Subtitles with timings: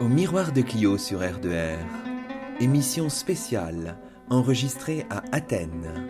[0.00, 1.76] Au miroir de Clio sur R2R,
[2.58, 3.98] émission spéciale
[4.30, 6.08] enregistrée à Athènes.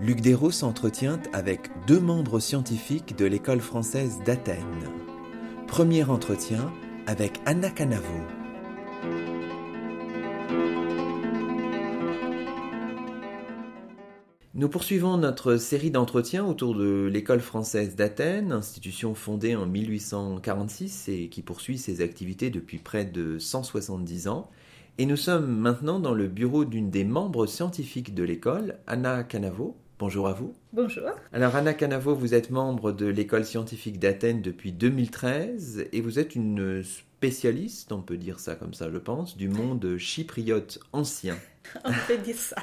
[0.00, 4.88] Luc Dérault s'entretient avec deux membres scientifiques de l'école française d'Athènes.
[5.66, 6.72] Premier entretien
[7.06, 8.33] avec Anna Canavo.
[14.64, 21.28] Nous poursuivons notre série d'entretiens autour de l'école française d'Athènes, institution fondée en 1846 et
[21.28, 24.48] qui poursuit ses activités depuis près de 170 ans.
[24.96, 29.76] Et nous sommes maintenant dans le bureau d'une des membres scientifiques de l'école, Anna Canavo.
[29.98, 30.54] Bonjour à vous.
[30.72, 31.10] Bonjour.
[31.34, 36.34] Alors Anna Canavo, vous êtes membre de l'école scientifique d'Athènes depuis 2013 et vous êtes
[36.34, 36.82] une
[37.24, 41.38] spécialiste, on peut dire ça comme ça je pense, du monde chypriote ancien.
[41.86, 42.56] On peut dire ça.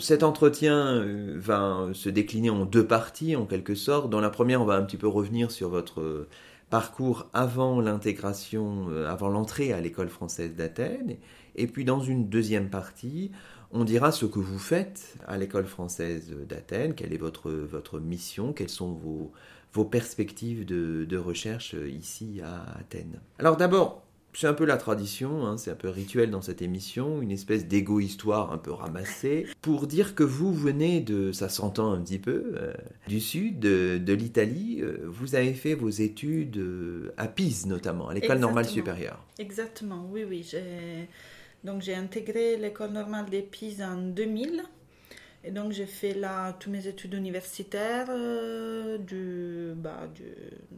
[0.00, 4.08] Cet entretien euh, va se décliner en deux parties en quelque sorte.
[4.08, 6.26] Dans la première, on va un petit peu revenir sur votre
[6.70, 11.18] parcours avant l'intégration, euh, avant l'entrée à l'école française d'Athènes.
[11.54, 13.30] Et puis dans une deuxième partie,
[13.70, 18.54] on dira ce que vous faites à l'école française d'Athènes, quelle est votre, votre mission,
[18.54, 19.32] quelles sont vos,
[19.74, 23.20] vos perspectives de, de recherche ici à Athènes.
[23.38, 27.22] Alors d'abord, c'est un peu la tradition, hein, c'est un peu rituel dans cette émission,
[27.22, 32.00] une espèce d'égo-histoire un peu ramassée, pour dire que vous venez de, ça s'entend un
[32.00, 32.74] petit peu, euh,
[33.06, 34.80] du sud de, de l'Italie.
[34.80, 39.24] Euh, vous avez fait vos études euh, à Pise notamment, à l'école normale supérieure.
[39.38, 40.44] Exactement, oui, oui.
[41.62, 44.62] Donc j'ai intégré l'école normale des Pise en 2000.
[45.46, 48.08] Et donc j'ai fait là toutes mes études universitaires
[48.98, 49.43] du,
[49.84, 50.24] bah, du,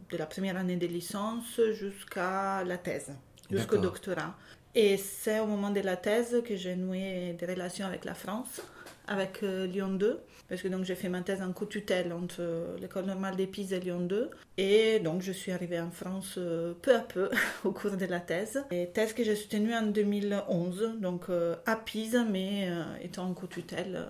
[0.09, 3.11] de la première année de licence jusqu'à la thèse
[3.49, 4.35] jusqu'au doctorat.
[4.75, 8.61] Et c'est au moment de la thèse que j'ai noué des relations avec la France,
[9.07, 13.05] avec euh, Lyon 2, parce que donc j'ai fait ma thèse en co-tutelle entre l'école
[13.05, 14.29] normale des Pise et Lyon 2.
[14.57, 17.29] Et donc je suis arrivée en France euh, peu à peu
[17.63, 18.63] au cours de la thèse.
[18.69, 22.69] Et thèse que j'ai soutenue en 2011, donc euh, à Pise, mais
[23.01, 24.05] étant en co-tutelle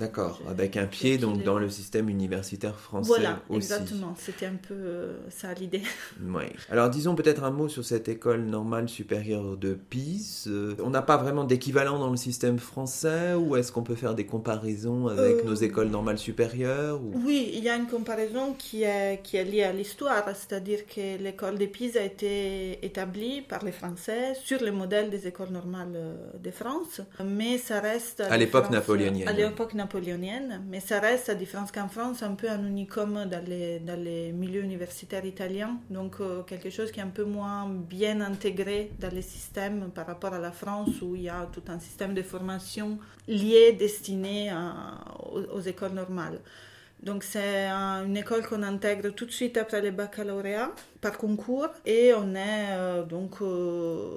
[0.00, 3.56] D'accord, avec un pied donc dans le système universitaire français voilà, aussi.
[3.56, 4.14] exactement.
[4.18, 5.82] C'était un peu euh, ça l'idée.
[6.22, 6.44] Oui.
[6.70, 10.44] Alors disons peut-être un mot sur cette école normale supérieure de Pise.
[10.46, 14.14] Euh, on n'a pas vraiment d'équivalent dans le système français ou est-ce qu'on peut faire
[14.14, 18.84] des comparaisons avec nos euh, écoles normales supérieures Oui, il y a une comparaison qui
[18.84, 23.64] est, qui est liée à l'histoire, c'est-à-dire que l'école de Pise a été établie par
[23.64, 28.20] les Français sur le modèle des écoles normales de France, mais ça reste...
[28.20, 29.28] À, l'époque napoléonienne.
[29.28, 29.89] À l'époque napoléonienne
[30.68, 34.32] mais ça reste, à différence qu'en France, un peu un unicum dans les, dans les
[34.32, 39.12] milieux universitaires italiens, donc euh, quelque chose qui est un peu moins bien intégré dans
[39.12, 42.22] les systèmes par rapport à la France, où il y a tout un système de
[42.22, 44.52] formation lié, destiné
[45.32, 46.40] aux, écoles normales.
[47.02, 52.12] Donc c'est une école qu'on intègre tout de suite après le baccalauréat par concours et
[52.14, 54.10] on est euh, donc euh,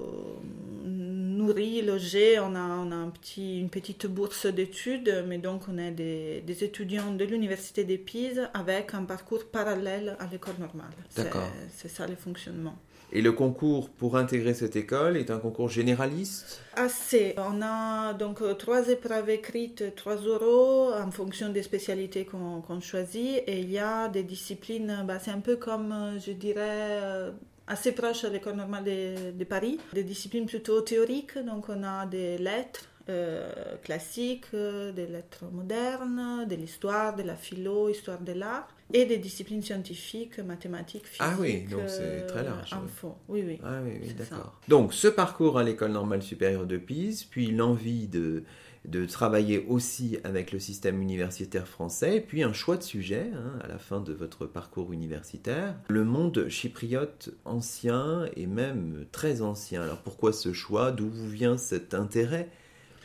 [0.83, 5.77] nourri, logé, on a, on a un petit, une petite bourse d'études, mais donc on
[5.77, 10.91] est des, des étudiants de l'université des Pise avec un parcours parallèle à l'école normale.
[11.16, 11.49] D'accord.
[11.73, 12.75] C'est ça le fonctionnement.
[13.16, 17.35] Et le concours pour intégrer cette école est un concours généraliste Assez.
[17.38, 23.44] On a donc euh, trois épreuves écrites, trois euros en fonction des spécialités qu'on choisit.
[23.46, 26.57] Et il y a des disciplines, bah, c'est un peu comme, euh, je dirais,
[27.03, 27.31] euh,
[27.68, 31.38] assez proche de l'école normale de, de, Paris, des disciplines plutôt théoriques.
[31.38, 37.90] Donc on a des lettres euh, classiques, des lettres modernes, de l'histoire, de la philo,
[37.90, 41.22] histoire de l'art, et des disciplines scientifiques, mathématiques, physiques.
[41.22, 42.73] Ah oui, donc c'est très large.
[42.73, 43.16] Info.
[43.28, 43.59] Oui, oui.
[43.63, 44.59] Ah oui, oui d'accord.
[44.68, 48.44] Donc ce parcours à l'école normale supérieure de Pise, puis l'envie de
[48.85, 53.59] de travailler aussi avec le système universitaire français, et puis un choix de sujet hein,
[53.63, 59.81] à la fin de votre parcours universitaire, le monde chypriote ancien et même très ancien.
[59.83, 60.91] Alors pourquoi ce choix?
[60.91, 62.49] D'où vous vient cet intérêt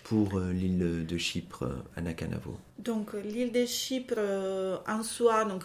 [0.04, 5.64] pour euh, l'île de Chypre, Anna Canavo Donc l'île de Chypre euh, en soi, donc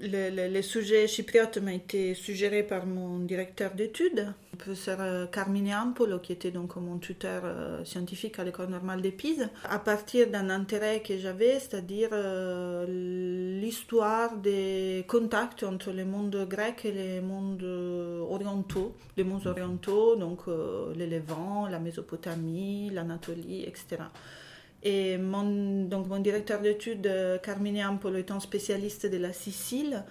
[0.00, 5.72] le, le, sujet chypriote m'a été suggéré par mon directeur d'études, le professeur euh, Carmine
[5.72, 10.28] Ampolo, qui était donc mon tuteur euh, scientifique à l'école normale des Pise, à partir
[10.28, 17.20] d'un intérêt que j'avais, c'est-à-dire euh, l'histoire des contacts entre le monde grec et les
[17.20, 24.02] mondes orientaux, les mondes orientaux, donc le Levant, la Mésopotamie, l'Anatolie, etc.
[24.84, 27.10] Et mon, donc mon directeur d'études,
[27.42, 30.04] Carmine Ampolo, étant spécialiste de la Sicile,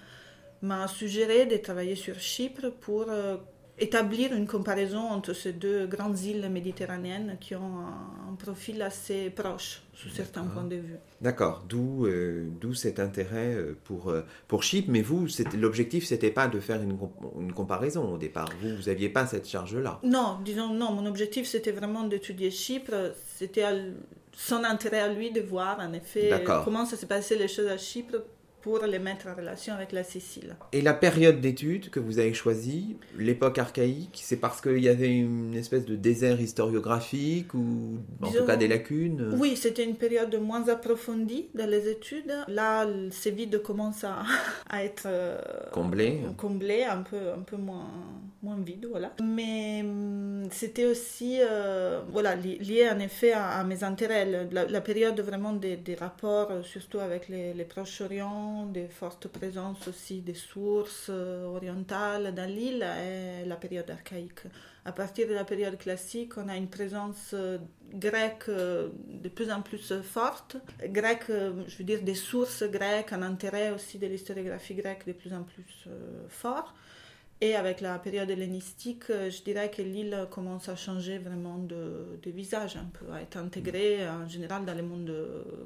[0.62, 3.36] m'a suggéré de travailler sur Chypre pour euh,
[3.78, 9.82] établir une comparaison entre ces deux grandes îles méditerranéennes qui ont un, profil assez proche
[9.94, 10.96] sous certains points de vue.
[11.20, 14.90] D'accord, d'où euh, d'où cet intérêt euh, pour, euh, pour Chypre.
[14.90, 16.98] Mais vous, l'objectif, c'était pas de faire une,
[17.40, 18.48] une, comparaison au départ.
[18.60, 20.00] Vous, vous n'aviez pas cette charge-là.
[20.02, 20.90] Non, disons non.
[20.90, 23.14] Mon objectif, c'était vraiment d'étudier Chypre.
[23.36, 23.62] C'était
[24.36, 26.30] son intérêt à lui de voir, en effet,
[26.64, 28.16] comment ça s'est passé les choses à Chypre
[28.64, 30.56] pour les mettre en relation avec la Sicile.
[30.72, 35.14] Et la période d'études que vous avez choisie, l'époque archaïque, c'est parce qu'il y avait
[35.14, 39.34] une espèce de désert historiographique ou en tout cas des lacunes?
[39.38, 42.32] Oui, c'était une période moins approfondie dans les études.
[42.48, 44.22] Là, ces vides commencent à,
[44.70, 45.38] à être euh,
[45.70, 47.90] comblés, comblés un peu, un peu moins,
[48.42, 49.12] moins vides, voilà.
[49.22, 54.48] Mais hum, c'était aussi euh, voilà, lié en effet à, mes intérêts.
[54.50, 60.20] La, période vraiment des, des rapports, surtout avec les, les Proches-Orient, des fortes présences aussi
[60.20, 64.42] des sources euh, orientales dans l'île est la période archaïque.
[64.84, 67.58] À partir de la période classique, on a une présence euh,
[67.92, 70.56] grecque euh, de plus en plus forte.
[70.86, 75.32] Grecque, je veux dire des sources grecques, un intérêt aussi de l'historiographie grecque de plus
[75.32, 75.88] en plus
[76.28, 76.74] fort.
[77.44, 82.30] Et avec la période hellénistique, euh, je dirais que l'île commence à changer vraiment de,
[82.30, 85.12] visage, un peu, à être intégrée en général dans le monde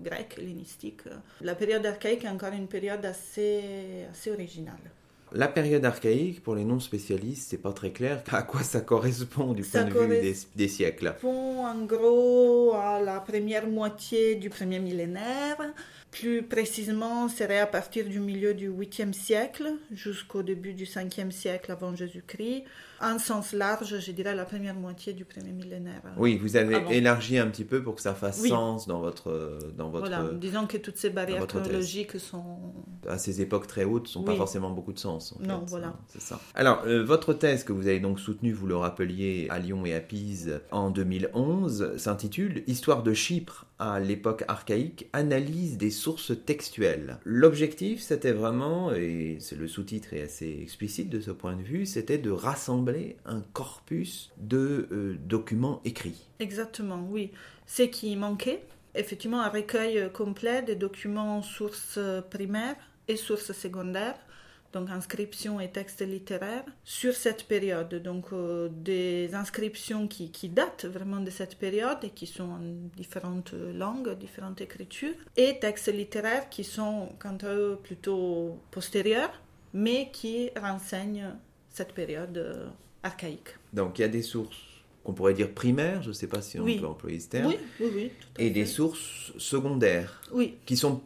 [0.03, 1.03] grec, hellénistique.
[1.41, 3.63] La période archaïque est encore une période assez,
[4.11, 4.91] assez originale.
[5.33, 9.63] La période archaïque, pour les non-spécialistes, c'est pas très clair à quoi ça correspond du
[9.63, 11.15] point de vue des, des siècles.
[11.21, 15.59] correspond en gros à la première moitié du premier millénaire,
[16.11, 21.71] plus précisément, serait à partir du milieu du 8e siècle jusqu'au début du 5e siècle
[21.71, 22.65] avant Jésus-Christ.
[23.01, 26.03] En sens large, je dirais la première moitié du premier millénaire.
[26.17, 29.91] Oui, vous avez élargi un petit peu pour que ça fasse sens dans votre, dans
[29.91, 30.09] votre.
[30.09, 32.59] Voilà, disons que toutes ces barrières chronologiques sont.
[33.09, 35.35] À ces époques très hautes, sont pas forcément beaucoup de sens.
[35.41, 35.95] non, voilà.
[36.09, 36.41] C'est ça.
[36.55, 39.95] Alors, euh, votre thèse que vous avez donc soutenue, vous le rappeliez, à Lyon et
[39.95, 47.19] à Pise en 2011, s'intitule Histoire de Chypre à l'époque archaïque, analyse des sources textuelles.
[47.25, 51.87] L'objectif, c'était vraiment, et c'est le sous-titre est assez explicite de ce point de vue,
[51.87, 52.88] c'était de rassembler
[53.27, 56.29] un corpus de euh, documents écrits.
[56.39, 57.33] Exactement, oui.
[57.67, 58.63] Ce qui manquait,
[58.95, 61.99] effectivement, un recueil complet des documents sources
[62.31, 62.77] primaires
[63.09, 64.19] et sources secondaires
[64.73, 67.95] donc inscriptions et textes littéraires, sur cette période.
[68.03, 72.61] Donc euh, des inscriptions qui, qui, datent vraiment de cette période et qui sont en
[72.97, 79.33] différentes langues, différentes écritures, et textes littéraires qui sont quant à eux plutôt postérieurs,
[79.73, 81.35] mais qui renseignent
[81.79, 82.67] cette période euh,
[83.03, 83.51] archaïque.
[83.73, 84.59] Donc il y a des sources
[85.05, 87.59] qu'on pourrait dire primaires, je ne sais pas si on peut employer ce terme, oui,
[87.81, 90.21] oui, oui, et des sources secondaires,
[90.67, 91.01] qui sont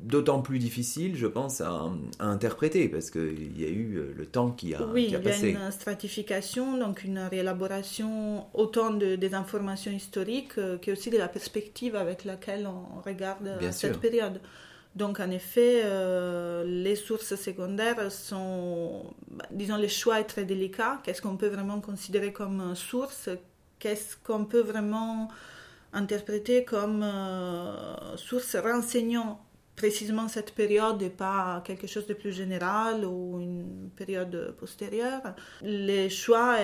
[0.00, 4.50] d'autant plus difficile, je pense, à, interpréter, parce qu'il y a eu euh, le temps
[4.50, 5.48] qui a, oui, passé.
[5.48, 10.92] il y a une stratification, donc une réélaboration autant de, des informations historiques euh, que
[10.92, 14.40] aussi de la perspective avec laquelle on regarde cette période.
[14.94, 21.00] Donc en effet, euh, les sources secondaires sont, bah, disons, le choix est très délicat.
[21.04, 23.28] Qu'est-ce qu'on peut vraiment considérer comme source?
[23.78, 25.28] Qu'est-ce qu'on peut vraiment
[25.92, 27.04] interpréter comme
[28.16, 29.40] source renseignant?
[29.78, 35.22] Précisément cette période et pas quelque chose de plus général ou une période postérieure.
[35.62, 36.56] Le choix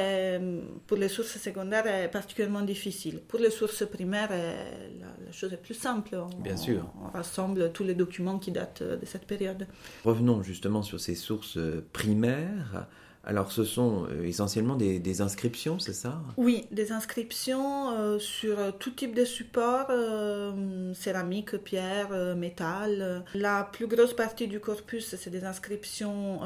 [0.88, 3.20] pour les sources secondaires est particulièrement difficile.
[3.20, 6.16] Pour les sources primaires, la, chose est plus simple.
[6.40, 6.92] Bien sûr.
[7.02, 9.66] On rassemble tous les documents qui datent de cette période.
[10.04, 11.58] Revenons justement sur ces sources
[11.92, 12.88] primaires.
[13.26, 16.20] Alors, ce sont euh, essentiellement des, inscriptions, c'est ça?
[16.36, 23.24] Oui, des inscriptions euh, sur tout type de support, euh, céramique, pierre, métal.
[23.34, 26.40] La plus grosse partie du corpus, c'est des inscriptions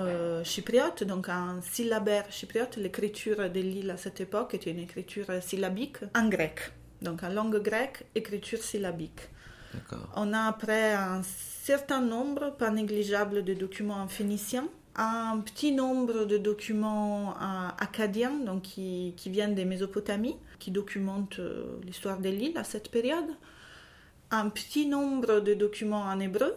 [0.44, 2.76] chypriotes, donc un syllabaire chypriote.
[2.76, 6.73] L'écriture de l'île à cette époque était une écriture syllabique en grec.
[7.02, 9.28] Donc en langue grecque, écriture syllabique.
[10.16, 14.68] On a après un certain nombre, pas négligeable, de documents en phénicien
[14.99, 21.38] un petit nombre de documents euh, acadiens donc qui, qui, viennent des Mésopotamies, qui documentent
[21.38, 23.31] euh, l'histoire de l'île à cette période,
[24.33, 26.55] un petit nombre de documents en hébreu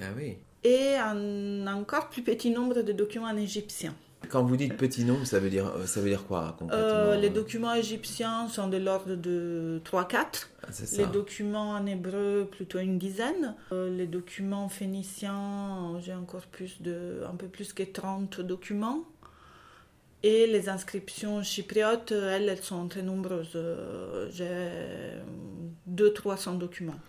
[0.00, 0.36] ah oui.
[0.62, 3.94] et un encore plus petit nombre de documents en égyptien.
[4.32, 7.16] Quand vous dites petit nombre, ça veut dire, euh, ça veut dire quoi concrètement euh,
[7.18, 10.48] Les documents égyptiens sont de l'ordre de 3-4.
[10.62, 13.54] Ah, les documents en hébreu, plutôt une dizaine.
[13.72, 19.04] Euh, les documents phéniciens, j'ai un corpus de un peu plus que 30 documents.
[20.22, 23.58] Et les inscriptions chypriotes, elles, elles sont très nombreuses.
[24.30, 24.46] J'ai
[25.90, 27.00] 200-300 documents.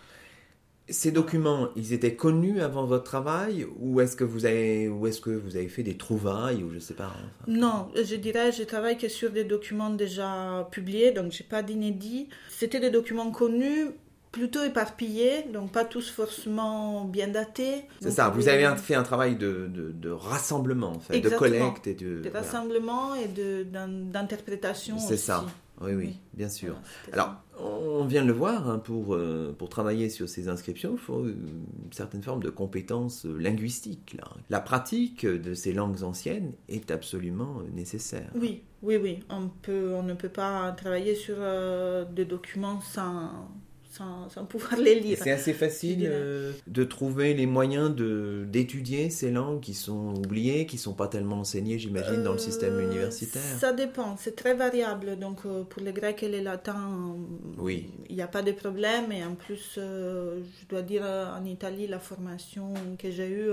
[0.89, 5.21] Ces documents, ils étaient connus avant votre travail ou est-ce que vous avez, ou est-ce
[5.21, 7.13] que vous avez fait des trouvailles ou je sais pas.
[7.47, 12.27] Non, je dirais, je travaille que sur des documents déjà publiés, donc j'ai pas d'inédit.
[12.49, 13.91] C'était des documents connus,
[14.33, 17.85] plutôt éparpillés, donc pas tous forcément bien datés.
[18.01, 21.93] C'est ça, vous avez fait un travail de, de, rassemblement, en fait, de collecte et
[21.93, 22.19] de...
[22.19, 25.45] De rassemblement et d'interprétation C'est ça.
[25.83, 26.75] Oui, oui, bien sûr.
[27.11, 30.99] Alors, on vient de le voir, hein, pour, euh, pour travailler sur ces inscriptions, il
[30.99, 34.15] faut une certaine forme de compétences linguistiques.
[34.17, 34.25] Là.
[34.49, 38.29] La pratique de ces langues anciennes est absolument nécessaire.
[38.35, 39.19] Oui, oui, oui.
[39.29, 43.49] On, peut, on ne peut pas travailler sur euh, des documents sans,
[43.93, 45.17] sans, pouvoir les lire.
[45.21, 50.65] C'est assez facile euh, de trouver les moyens de, d'étudier ces langues qui sont oubliées,
[50.65, 53.41] qui ne sont pas tellement enseignées, j'imagine, dans le système euh, universitaire.
[53.59, 55.17] Ça dépend, c'est très variable.
[55.19, 57.15] Donc euh, pour les grecs et les latins,
[57.57, 57.89] oui.
[58.09, 59.11] il n'y a pas de problème.
[59.11, 63.51] Et en plus, je dois dire, en Italie, la formation que j'ai eue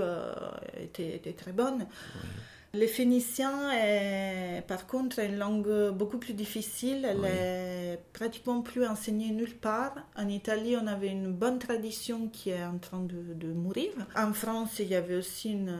[0.81, 1.85] était, était, très bonne.
[2.15, 2.29] Oui.
[2.73, 7.05] Le phénicien est par contre une langue beaucoup plus difficile.
[7.05, 9.93] Elle est pratiquement plus enseignée nulle part.
[10.17, 13.91] En Italie, on avait une bonne tradition qui est en train de, mourir.
[14.15, 15.77] En France, il y avait aussi une,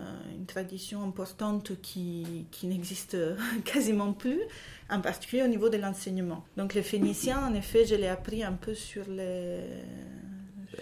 [0.48, 3.16] tradition importante qui, qui n'existe
[3.64, 4.42] quasiment plus,
[4.90, 6.44] en particulier au niveau de l'enseignement.
[6.58, 9.62] Donc le phénicien, en effet, je l'ai appris un peu sur les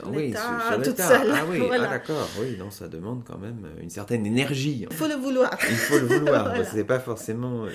[0.06, 1.32] oui, sur, toute seule.
[1.34, 2.28] Ah oui, ah, d'accord.
[2.40, 4.86] Oui, non, ça demande quand même une certaine énergie.
[4.90, 5.58] Il faut le vouloir.
[5.70, 6.56] Il faut le vouloir.
[6.72, 7.70] Ce n'est pas forcément euh,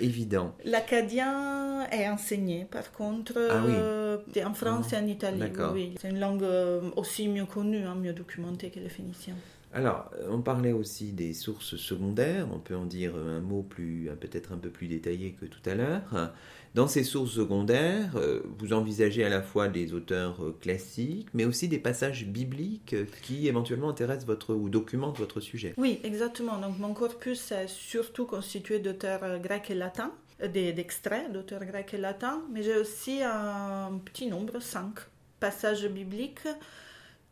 [0.00, 0.54] évident.
[0.64, 3.72] L'acadien est enseigné, par contre, ah, oui.
[3.76, 5.42] Euh, en France et en Italie.
[5.72, 9.34] Oui, C'est une langue euh, aussi mieux connue, hein, mieux documentée que le phénicien.
[9.74, 14.52] Alors, on parlait aussi des sources secondaires, on peut en dire un mot plus, peut-être
[14.52, 16.32] un peu plus détaillé que tout à l'heure.
[16.74, 21.44] Dans ces sources secondaires, euh, vous envisagez à la fois des auteurs euh, classiques, mais
[21.44, 25.74] aussi des passages bibliques qui éventuellement intéressent votre ou documentent votre sujet.
[25.76, 26.58] Oui, exactement.
[26.58, 31.98] Donc mon corpus est surtout constitué d'auteurs euh, grecs et latins, d'extraits d'auteurs grecs et
[31.98, 34.94] latins, mais j'ai aussi un petit nombre, cinq
[35.40, 36.46] passages bibliques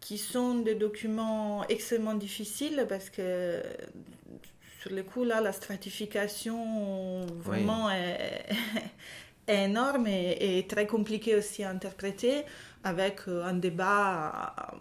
[0.01, 3.61] qui sont des documents extrêmement difficiles parce que
[4.81, 8.47] sur le coup là la stratification vraiment est,
[9.49, 12.45] énorme et, très compliqué aussi à interpréter
[12.85, 14.77] avec euh, un débat euh,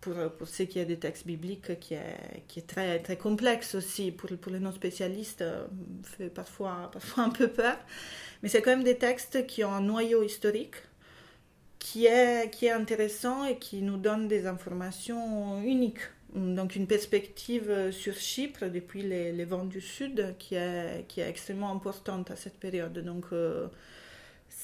[0.00, 3.74] pour, pour ce qui est des textes bibliques qui est, qui est très, très complexe
[3.74, 5.66] aussi pour, pour les non-spécialistes, euh,
[6.02, 7.76] fait parfois, parfois un peu peur.
[8.42, 10.76] Mais c'est quand même des textes qui ont un noyau historique
[11.78, 16.00] qui est, qui est intéressant et qui nous donne des informations uniques.
[16.34, 21.72] Donc une perspective sur Chypre depuis les, vents du Sud qui est, qui est extrêmement
[21.72, 22.96] importante à cette période.
[22.98, 23.24] Donc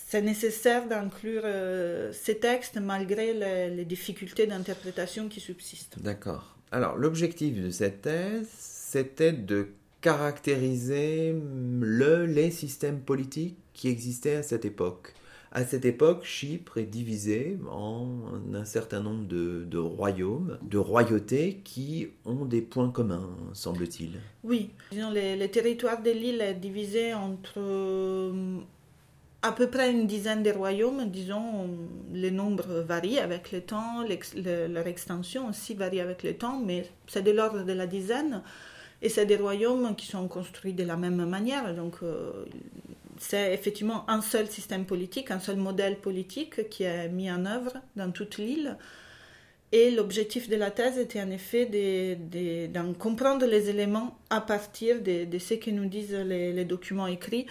[0.08, 3.34] c'est nécessaire d'inclure euh, ces textes malgré
[3.70, 5.98] les, difficultés d'interprétation qui subsistent.
[6.00, 6.56] D'accord.
[6.70, 9.68] Alors, l'objectif de cette thèse, c'était de
[10.00, 11.34] caractériser
[11.80, 15.12] le, les systèmes politiques qui existaient à cette époque.
[15.50, 18.08] À cette époque, Chypre est divisé en
[18.52, 24.20] un certain nombre de, de royaumes, de royautés qui ont des points communs, semble-t-il.
[24.44, 27.58] Oui, disons, les, les territoires de l'île est divisé entre
[29.46, 31.68] à peu près une dizaine de royaumes, disons,
[32.12, 34.04] le nombre varie avec le temps,
[34.44, 38.42] leur extension aussi varie avec le temps, mais c'est de l'ordre de la dizaine.
[39.02, 41.74] Et c'est des royaumes qui sont construits de la même manière.
[41.74, 42.32] Donc, euh,
[43.18, 47.74] c'est effectivement un seul système politique, un seul modèle politique qui est mis en œuvre
[47.94, 48.76] dans toute l'île.
[49.70, 51.66] Et l'objectif de la thèse était en effet
[52.72, 57.46] d'en comprendre les éléments à partir de, ce que nous disent les documents écrits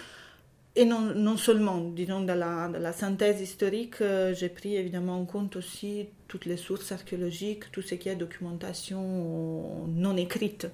[0.77, 5.25] et non, non, seulement, disons, dans la, la synthèse historique, euh, j'ai pris évidemment en
[5.25, 10.67] compte aussi toutes les sources archéologiques, tout ce qui est documentation non écrite.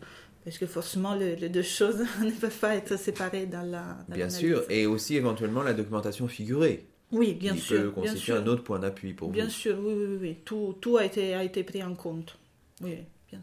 [0.43, 3.97] Parce que forcément, les, deux choses ne peuvent pas être séparées dans la.
[4.09, 6.85] bien sûr, et aussi éventuellement la documentation figurée.
[7.11, 7.77] Oui, bien sûr.
[7.77, 9.33] Qui peut constituer un autre point d'appui pour vous.
[9.33, 10.37] Bien sûr, oui, oui, oui.
[10.45, 12.39] Tout, tout a, été, a été pris en compte.
[12.81, 12.97] Oui.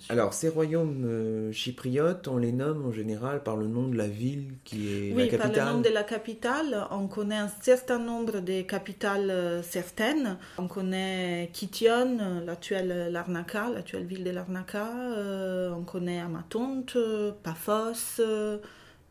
[0.08, 4.06] Alors, ces royaumes euh, chypriotes, on les nomme en général par le nom de la
[4.06, 5.50] ville qui est la capitale.
[5.50, 6.86] Oui, par le nom de la capitale.
[6.90, 10.36] On connaît un certain nombre de capitales euh, certaines.
[10.58, 14.88] On connaît Kition, l'actuelle Larnaca, l'actuelle ville de Larnaca.
[14.88, 16.96] Euh, on connaît Amatonte,
[17.42, 18.20] Paphos,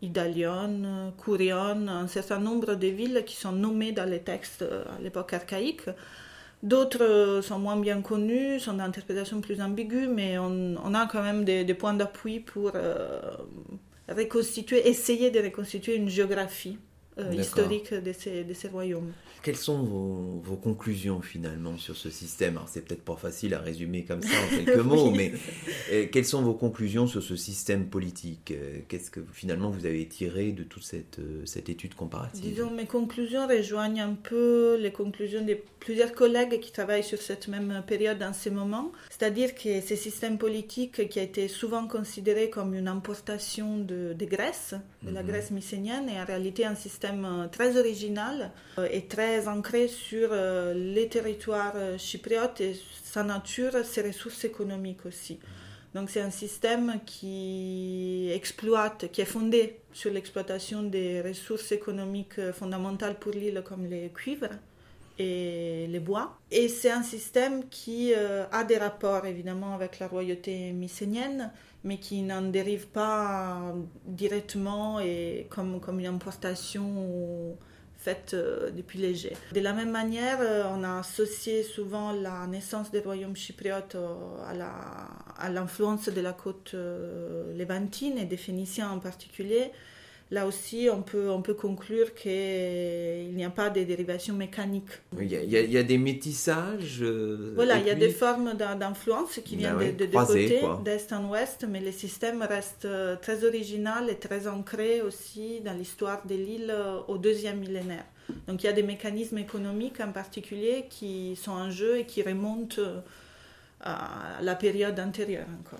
[0.01, 5.34] Idalion, Kourion, un certain nombre de villes qui sont nommées dans les textes à l'époque
[5.34, 5.89] archaïque.
[6.63, 11.45] D'autres euh, sont moins bien connus, sont d'interprétation plus ambiguë, mais on, a quand même
[11.45, 13.19] des, points d'appui pour euh,
[14.09, 16.79] reconstituer, essayer de reconstituer une géographie
[17.33, 19.12] historique de ces, de ces royaumes.
[19.43, 22.57] Quelles sont vos, conclusions finalement sur ce système?
[22.57, 25.31] Alors c'est peut-être pas facile à résumer comme ça en quelques mots, mais
[25.91, 28.51] euh, quelles sont vos conclusions sur ce système politique?
[28.51, 32.41] Euh, Qu'est-ce que finalement vous avez tiré de toute cette, euh, cette étude comparative?
[32.43, 37.47] Disons, mes conclusions rejoignent un peu les conclusions de plusieurs collègues qui travaillent sur cette
[37.47, 38.91] même période en ce moment.
[39.09, 44.25] C'est-à-dire que ce système politique qui a été souvent considéré comme une importation de, de
[44.25, 45.29] Grèce, de la mhm.
[45.29, 47.06] Grèce mycénienne, est en réalité un système
[47.51, 48.51] très original
[48.91, 55.05] et très ancré sur euh, les territoires euh, chypriotes et sa nature, ses ressources économiques
[55.05, 55.39] aussi.
[55.93, 62.53] Donc c'est un système qui exploite, qui est fondé sur l'exploitation des ressources économiques euh,
[62.53, 64.49] fondamentales pour l'île comme les cuivres
[65.17, 66.38] et les bois.
[66.51, 71.51] Et c'est un système qui a des rapports évidemment avec la royauté mycénienne,
[71.83, 73.74] mais qui n'en dérive pas
[74.05, 77.55] directement et comme, comme une importation
[78.33, 79.36] euh, depuis léger.
[79.53, 84.15] De la même manière, euh, on a associé souvent la naissance des royaumes chypriotes euh,
[85.38, 86.75] à l'influence de la côte
[87.53, 89.71] lévantine et des Phéniciens en particulier
[90.31, 94.89] là aussi, on peut, on peut conclure qu'il n'y a pas de dérivation mécanique.
[95.19, 97.00] Il y a, des métissages.
[97.01, 101.13] Euh, voilà, il y a des formes d'influence qui viennent ben de, deux côtés, d'est
[101.13, 106.25] en ouest, mais le système reste euh, très original et très ancré aussi dans l'histoire
[106.25, 108.05] de l'île euh, au deuxième millénaire.
[108.48, 112.22] Donc il y a des mécanismes économiques en particulier qui sont en jeu et qui
[112.22, 112.81] remontent
[113.79, 115.79] à la période antérieure encore.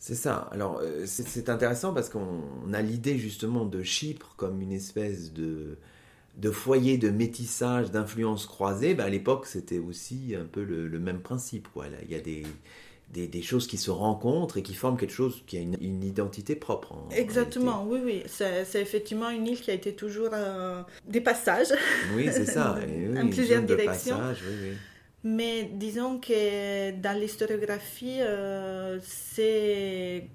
[0.00, 0.48] C'est ça.
[0.50, 5.76] Alors, euh, c'est intéressant parce qu'on a l'idée justement de Chypre comme une espèce de,
[6.38, 8.94] de foyer de métissage, d'influence croisée.
[8.94, 11.68] Ben, à l'époque, c'était aussi un peu le, même principe.
[11.74, 11.84] Quoi.
[12.02, 12.46] il y a des,
[13.12, 16.94] des, choses qui se rencontrent et qui forment quelque chose qui a une, identité propre.
[17.10, 18.22] Exactement, oui, oui.
[18.26, 21.74] C'est effectivement une île qui a été toujours euh, des passages.
[22.16, 22.78] Oui, c'est ça.
[23.18, 24.16] en plusieurs directions.
[24.18, 24.76] oui, oui.
[25.22, 30.30] Mais disons que dans l'historiographie, euh, ces,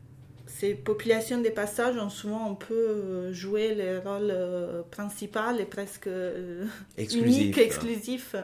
[0.84, 6.65] populations de passage ont souvent un peu joué le rôle euh, principal et presque euh,
[6.98, 8.36] unique, exclusif.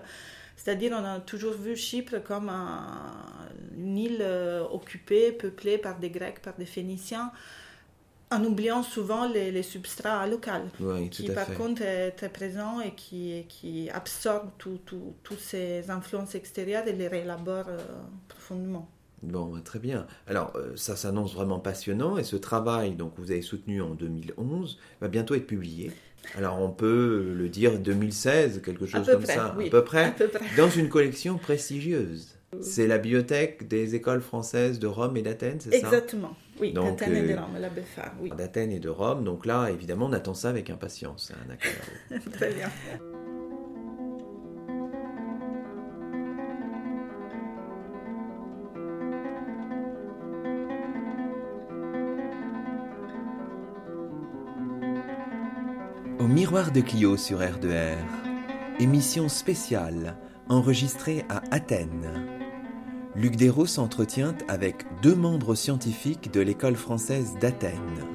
[0.56, 2.50] C'est-à-dire, on a toujours vu Chypre comme
[3.76, 4.26] une île
[4.72, 7.32] occupée, peuplée par des Grecs, par des Phéniciens
[8.32, 10.52] en oubliant souvent les, substrats locaux,
[11.12, 16.94] qui par contre est très présent et qui, qui absorbe toutes ces influences extérieures et
[16.94, 17.78] les réélabore euh,
[18.28, 18.90] profondément.
[19.22, 20.08] Bon, bah, très bien.
[20.28, 24.80] Alors, euh, ça s'annonce vraiment passionnant et ce travail, donc vous avez soutenu en 2011,
[25.00, 25.92] va bientôt être publié.
[26.36, 30.28] Alors, on peut le dire 2016, quelque chose comme ça, à, peu près, à peu
[30.28, 32.38] près, dans une collection prestigieuse.
[32.62, 35.88] C'est la bibliothèque des écoles françaises de Rome et d'Athènes, c'est ça?
[35.88, 36.36] Exactement.
[36.62, 38.32] Oui, d'Athènes et de euh, Rome, la BFA, oui.
[38.38, 41.32] D'Athènes et de Rome, donc là, évidemment, on attend ça avec impatience.
[41.34, 42.70] Hein, Très bien.
[56.20, 57.98] Au miroir de Clio sur R2R,
[58.80, 60.16] émission spéciale
[60.48, 62.51] enregistrée à Athènes.
[63.14, 68.06] Luc Dérault s'entretient avec deux membres scientifiques de l'école française d'Athènes.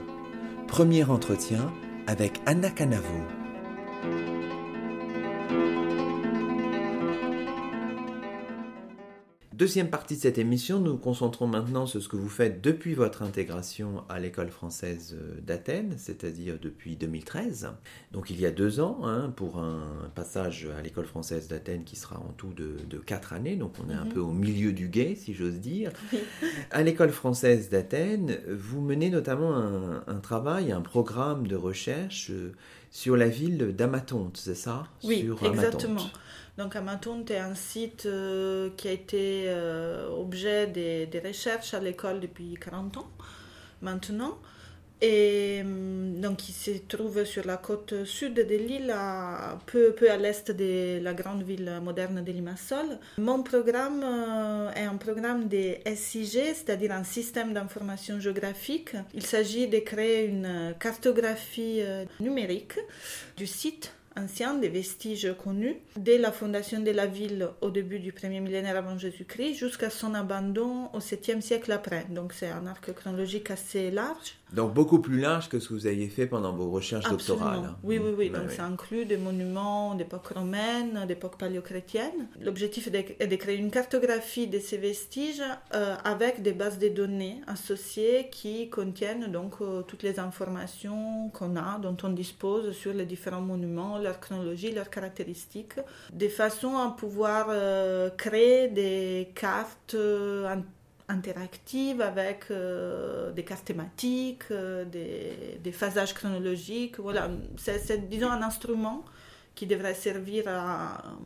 [0.68, 1.70] Premier entretien
[2.06, 3.04] avec Anna Canavo.
[9.56, 12.92] Deuxième partie de cette émission, nous nous concentrons maintenant sur ce que vous faites depuis
[12.92, 17.70] votre intégration à l'école française euh, d'Athènes, c'est-à-dire depuis 2013.
[18.12, 21.96] Donc il y a deux ans, hein, pour un passage à l'école française d'Athènes qui
[21.96, 24.12] sera en tout de, quatre années, donc on est un mhm.
[24.12, 25.90] peu au milieu du guet, si j'ose dire.
[26.70, 32.52] à l'école française d'Athènes, vous menez notamment un, travail, un programme de recherche euh,
[32.90, 34.86] sur la ville d'Amatonte, c'est ça?
[35.02, 36.02] Oui, exactement.
[36.58, 42.20] Donc Amatonte est un site euh, qui a été euh, objet des, recherches à l'école
[42.20, 43.10] depuis 40 ans
[43.82, 44.38] maintenant.
[45.02, 48.94] Et hum, donc il se trouve sur la côte sud de l'île,
[49.66, 52.98] peu, peu à l'est de la grande ville moderne de Limassol.
[53.18, 58.96] Mon programme euh, est un programme de SIG, c'est-à-dire un système d'information géographique.
[59.12, 61.82] Il s'agit de créer une cartographie
[62.18, 62.78] numérique
[63.36, 68.12] du site anciens, des vestiges connus, dès la fondation de la ville au début du
[68.12, 72.06] premier millénaire avant Jésus-Christ jusqu'à son abandon au 7e siècle après.
[72.10, 74.36] Donc c'est un arc chronologique assez large.
[74.52, 77.44] Donc beaucoup plus large que ce que vous aviez fait pendant vos recherches Absolument.
[77.44, 77.74] doctorales.
[77.82, 78.30] Oui, oui, oui.
[78.30, 78.54] Ouais, Donc ouais.
[78.54, 82.28] ça inclut des monuments d'époque romaine, d'époque paléochrétienne.
[82.40, 85.42] L'objectif est de, créer une cartographie de ces vestiges
[85.74, 91.56] euh, avec des bases de données associées qui contiennent donc euh, toutes les informations qu'on
[91.56, 95.74] a, dont on dispose sur les différents monuments, leur chronologie, leurs caractéristiques,
[96.12, 99.96] de façon à pouvoir euh, créer des cartes
[101.08, 106.98] interactive avec euh, des cartes thématiques, euh, des, des phasages chronologiques.
[106.98, 109.04] Voilà, c'est, disons un instrument
[109.54, 111.16] qui devrait servir à,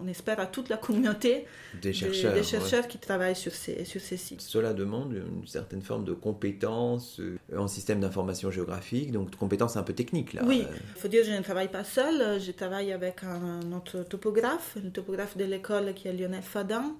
[0.00, 1.44] on espère, à toute la communauté
[1.82, 2.32] Des chercheurs.
[2.32, 2.44] des ouais.
[2.44, 4.40] chercheurs qui travaillent sur ces, sur ces sites.
[4.40, 9.76] Cela demande une certaine forme de compétence euh, en système d'information géographique, donc de compétences
[9.76, 10.42] un peu techniques là.
[10.46, 13.72] Oui, Euh, il faut dire que je ne travaille pas seule, je travaille avec un
[13.72, 16.96] autre topographe, le topographe de l'école qui est Lionel Fadin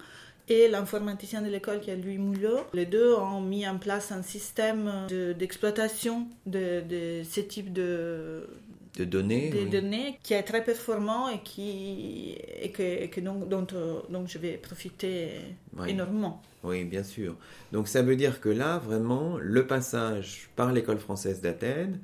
[0.49, 2.61] et l'informaticien de l'école qui est Louis Moulot.
[2.75, 8.47] Les deux ont mis en place un système de- d'exploitation de, de ce type de,
[8.99, 9.51] de données.
[9.51, 9.71] des oui.
[9.71, 14.29] données qui est très performant et, qui, et que, et que donc, dont, euh, donc
[14.29, 15.31] je vais profiter
[15.79, 15.91] Oui.
[15.91, 16.43] énormément.
[16.63, 17.37] Oui, bien sûr.
[17.73, 21.99] Donc ça veut dire que là, vraiment, le passage par l'école française d'Athènes,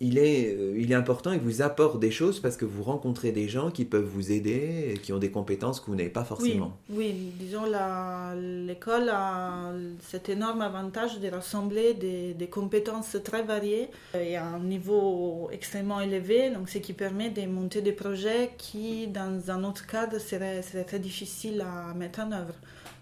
[0.00, 3.32] il est, euh, il est important et vous apporte des choses parce que vous rencontrez
[3.32, 6.20] des gens qui peuvent vous aider et qui ont des compétences que vous n'avez pas
[6.22, 6.76] Oui, forcément.
[6.90, 13.88] oui, disons la- l'école a cet énorme avantage de rassembler des, des compétences très variées
[14.14, 19.06] et à un niveau extrêmement élevé, donc ce qui permet de monter des projets qui,
[19.08, 22.54] dans un autre cadre, seraient, seraient très difficiles à mettre en œuvre.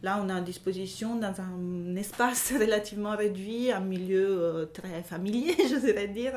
[0.05, 5.55] Là, on a à disposition, dans un espace relativement réduit, un milieu euh, très familier,
[5.71, 6.35] je dirais dire,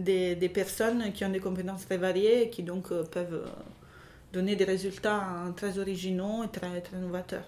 [0.00, 3.46] des, des personnes qui ont des compétences très variées et qui donc euh, peuvent euh,
[4.32, 7.44] donner des résultats hein, très originaux et très, très novateurs.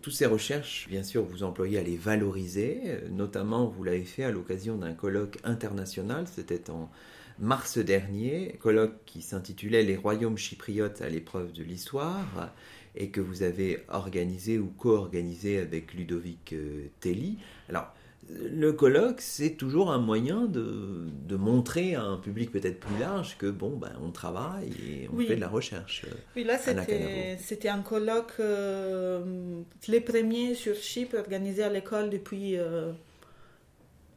[0.00, 3.00] Toutes ces recherches, bien sûr, vous employez à les valoriser.
[3.10, 6.24] Notamment, vous l'avez fait à l'occasion d'un colloque international.
[6.34, 6.90] C'était en
[7.38, 12.52] mars dernier, colloque qui s'intitulait Les royaumes chypriotes à l'épreuve de l'histoire
[12.94, 17.38] et que vous avez organisé ou co-organisé avec Ludovic euh, Telly.
[17.68, 17.92] Alors,
[18.30, 23.36] le colloque, c'est toujours un moyen de, de montrer à un public peut-être plus large
[23.36, 25.26] que, bon, ben, on travaille et on Oui.
[25.26, 26.06] fait de la recherche.
[26.34, 32.92] Oui, là, c'était, un colloque, euh, les premiers sur Chypre, organisé à l'école depuis euh,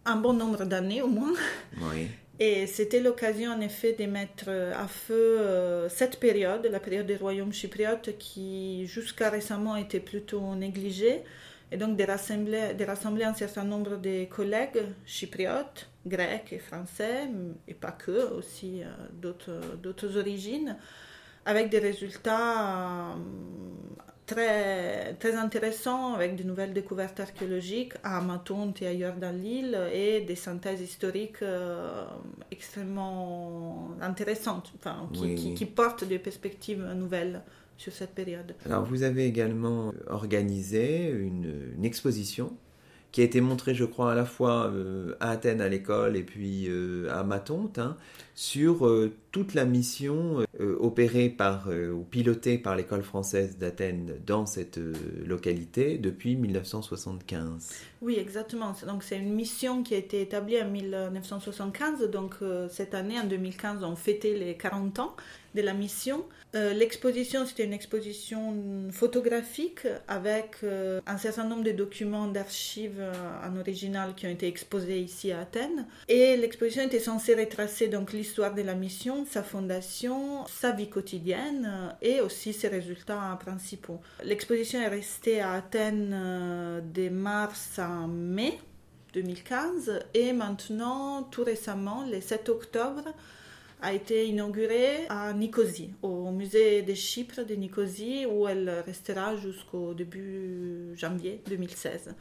[0.05, 1.33] un bon nombre d'années au moins.
[1.81, 2.07] Oui.
[2.39, 7.15] Et c'était l'occasion en effet de mettre à feu euh, cette période, la période des
[7.15, 11.23] royaumes chypriotes qui jusqu'à récemment était plutôt négligée,
[11.71, 17.27] et donc de rassembler, de rassembler un certain nombre de collègues chypriotes, grecs et français,
[17.67, 18.87] et pas que, aussi euh,
[19.81, 20.77] d'autres, origines,
[21.45, 23.15] avec des résultats euh,
[24.27, 30.21] très, très intéressants, avec de nouvelles découvertes archéologiques à Matonte et ailleurs dans l'île, et
[30.21, 32.05] des synthèses historiques euh,
[32.51, 37.41] extrêmement intéressantes, enfin, qui, Oui, qui- portent des perspectives nouvelles
[37.77, 38.55] sur cette période.
[38.65, 42.55] Alors, vous avez également organisé une, une exposition
[43.11, 46.23] qui a été montrée, je crois, à la fois euh, à Athènes à l'école et
[46.23, 47.97] puis euh, à Matonte, hein,
[48.35, 50.45] sur euh, toute la mission
[50.79, 54.79] opérée par ou pilotée par l'école française d'Athènes dans cette
[55.23, 57.69] localité depuis 1975.
[58.01, 58.73] Oui, exactement.
[58.87, 62.09] Donc, c'est une mission qui a été établie en 1975.
[62.09, 62.35] Donc,
[62.71, 65.15] cette année, en 2015, on fêtait les 40 ans
[65.53, 66.25] de la mission.
[66.55, 68.55] Euh, L'exposition, c'était une exposition
[68.91, 73.13] photographique avec euh, un certain nombre de documents d'archives euh,
[73.45, 75.85] en original qui ont été exposés ici à Athènes.
[76.07, 81.95] Et l'exposition était censée retracer donc l'histoire de la mission, sa fondation, sa vie quotidienne
[82.01, 83.99] et aussi ses résultats principaux.
[84.23, 88.57] L'exposition est restée à Athènes de mars à mai
[89.13, 93.03] 2015 et maintenant, tout récemment, le 7 octobre,
[93.81, 99.93] a été inaugurée à Nicosie, au musée de Chypre de Nicosie, où elle restera jusqu'au
[99.93, 102.15] début janvier 2016.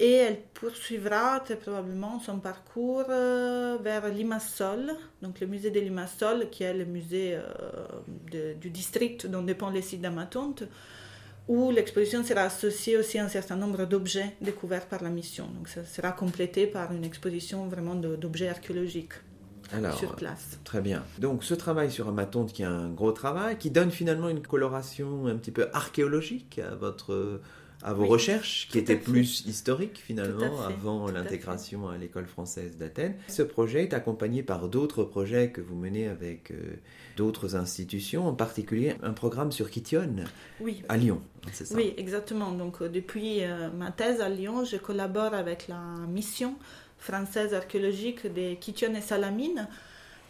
[0.00, 6.48] Et elle poursuivra très probablement son parcours euh, vers Limassol, donc le musée de Limassol,
[6.50, 10.62] qui est le musée euh, du district dont dépend le site d'Amatonte,
[11.48, 15.48] où l'exposition sera associée aussi à un certain nombre d'objets découverts par la mission.
[15.48, 19.14] Donc ça sera complété par une exposition vraiment d'objets archéologiques
[19.72, 20.58] Alors, sur place.
[20.64, 21.04] Très bien.
[21.18, 25.26] Donc ce travail sur Amatonte qui est un gros travail, qui donne finalement une coloration
[25.26, 27.40] un petit peu archéologique à votre
[27.82, 32.76] à vos Oui, recherches, qui étaient plus historiques finalement avant à l'intégration à l'école française
[32.76, 33.14] d'Athènes.
[33.28, 36.56] Ce projet est accompagné par d'autres projets que vous menez avec euh,
[37.16, 40.16] d'autres institutions, en particulier un programme sur Kition
[40.60, 40.82] Oui.
[40.88, 41.20] à Lyon.
[41.52, 42.50] Ça Oui, exactement.
[42.50, 46.56] Donc, euh, depuis euh, ma thèse à Lyon, je collabore avec la mission
[46.98, 49.68] française archéologique de Kition et Salamine,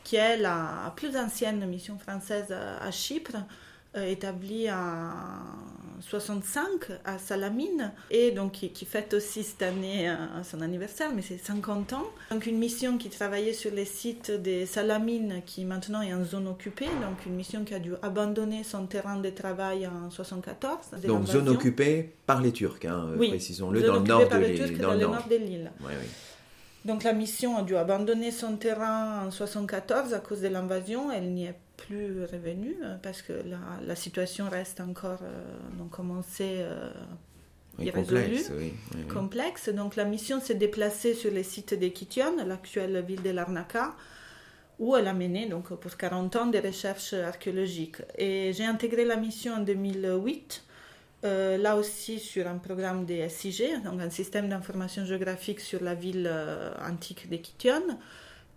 [0.05, 3.37] qui est la plus ancienne mission française à Chypre,
[3.97, 5.11] euh, établie en
[6.01, 6.63] 65
[7.07, 11.95] à Salamine et donc qui, fête aussi cette année euh, son anniversaire, mais c'est 50
[11.95, 12.05] ans.
[12.31, 16.49] Donc une mission qui travaillait sur les sites des Salamines qui maintenant est en zone
[16.49, 21.03] occupée, donc une mission qui a dû abandonner son terrain de travail en 74.
[21.07, 24.79] Donc zone occupée par les Turcs, hein, oui, précisons-le, dans le nord de l'île.
[24.79, 25.73] Dans, le nord de l'île.
[25.81, 25.95] Oui.
[26.85, 31.11] Donc la mission a dû abandonner son terrain en 74 à cause de l'invasion.
[31.11, 35.91] Elle n'y est plus revenue euh, parce que la, la situation reste encore, euh, donc
[35.91, 36.91] comme on sait, euh,
[37.79, 38.43] irrésolue,
[39.13, 43.95] complexe, Donc la mission s'est déplacée sur les sites de Kition, l'actuelle ville de Larnaca,
[44.79, 48.03] où elle a mené donc pour 40 ans des recherches archéologiques.
[48.17, 50.65] Et j'ai intégré la mission en 2008
[51.25, 55.95] euh, là aussi sur un programme de SIG, donc un système d'information géographique sur la
[55.95, 57.83] ville euh, antique de Kition,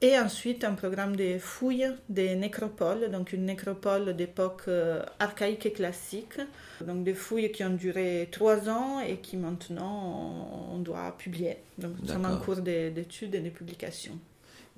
[0.01, 5.71] et ensuite un programme de fouilles des nécropoles, donc une nécropole d'époque euh, archaïque et
[5.71, 6.39] classique,
[6.85, 11.57] donc des fouilles qui ont duré trois ans et qui maintenant on, doit publier.
[11.77, 14.17] Donc nous sommes en cours d'études et de publications.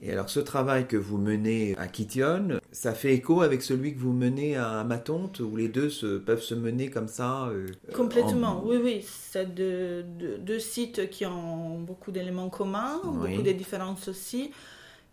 [0.06, 4.00] Et alors ce travail que vous menez à Kition, ça fait écho avec celui que
[4.00, 8.62] vous menez à Matonte, où les deux se, peuvent se mener comme ça euh, Complètement,
[8.66, 9.06] oui, oui.
[9.08, 14.52] C'est deux, sites qui ont beaucoup d'éléments communs, beaucoup de différences aussi.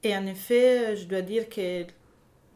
[0.02, 1.84] Et en effet, je dois dire que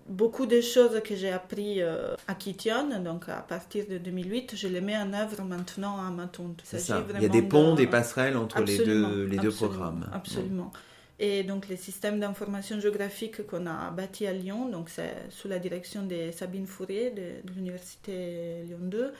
[0.08, 4.66] beaucoup de choses que j'ai appris euh, à Kition, donc à partir de 2008, je
[4.66, 6.64] les mets en œuvre maintenant à Matonte.
[6.72, 10.10] Il y a des ponts, des passerelles entre les deux, les deux programmes.
[10.12, 10.72] Absolument.
[11.20, 15.58] Et donc, les systèmes d'information géographique qu'on a bâti à Lyon, donc c'est sous la
[15.58, 19.12] direction de Sabine Fourier de, l'Université Lyon 2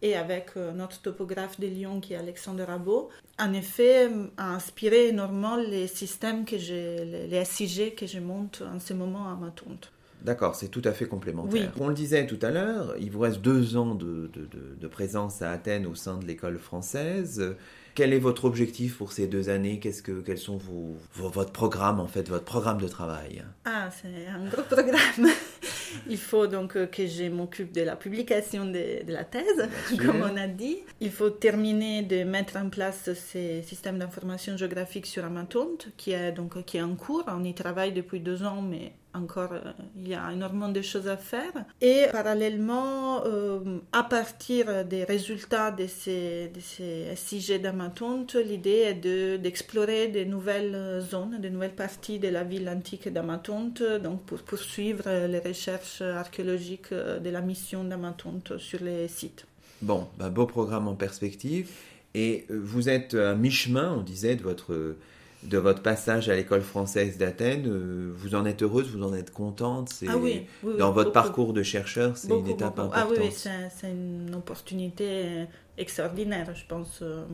[0.00, 3.08] et avec euh, notre topographe de Lyon qui est Alexandre Rabot,
[3.40, 8.78] en effet, a inspiré énormément les systèmes que j'ai, les SIG que je monte en
[8.78, 9.90] ce moment à ma tonte.
[10.22, 11.72] D'accord, c'est tout à fait complémentaire.
[11.80, 15.42] On le disait tout à l'heure, il vous reste deux ans de, de, de présence
[15.42, 17.56] à Athènes au sein de l'école française.
[17.98, 19.80] Quel est votre objectif pour ces deux années?
[19.80, 23.42] Qu'est-ce que, Quels sont vos, votre programme, en fait, votre programme de travail?
[23.64, 25.32] Ah, c'est un gros programme.
[26.08, 30.36] Il faut donc euh, que je m'occupe de la publication de, la thèse, comme on
[30.36, 30.78] a dit.
[31.00, 36.30] Il faut terminer de mettre en place ces systèmes d'information géographique sur Amatonte, qui est
[36.30, 37.24] donc qui est en cours.
[37.26, 41.08] On y travaille depuis deux ans, mais encore, euh, il y a énormément de choses
[41.08, 41.52] à faire.
[41.80, 50.08] Et parallèlement, euh, à partir des résultats de ces, de ces d'Amatonte, l'idée est d'explorer
[50.08, 55.38] de, nouvelles zones, de nouvelles parties de la ville antique d'Amatonte, donc pour poursuivre les
[55.38, 59.46] recherches archéologiques de la mission d'Amatonte sur les sites.
[59.80, 61.70] Bon, bah, beau programme en perspective.
[62.14, 64.96] Et euh, vous êtes à mi-chemin, on disait, de votre
[65.44, 67.66] de votre passage à l'école française d'Athènes.
[67.66, 70.46] Euh, vous en êtes heureuse, vous en êtes contente ah oui,
[70.78, 73.16] Dans votre parcours de chercheur, c'est une étape importante.
[73.18, 75.46] Ah oui, c'est une opportunité
[75.78, 77.00] extraordinaire, je pense.
[77.02, 77.24] Euh.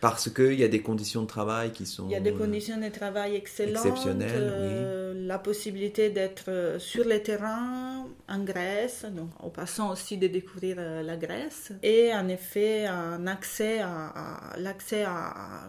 [0.00, 2.06] Parce qu'il y a des conditions de travail qui sont...
[2.06, 3.86] Il y a des euh, conditions de travail excellentes.
[3.86, 10.76] Exceptionnelles, La possibilité d'être sur le terrain en Grèce, donc en passant aussi de découvrir
[10.76, 11.72] la Grèce.
[11.82, 15.68] Et en effet, un accès à, l'accès à,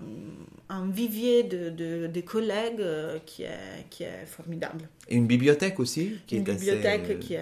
[0.69, 1.69] un vivier de,
[2.07, 4.89] de, collègues euh, qui est, qui est formidable.
[5.07, 7.39] Et une bibliothèque aussi qui Une est bibliothèque assez, qui, est,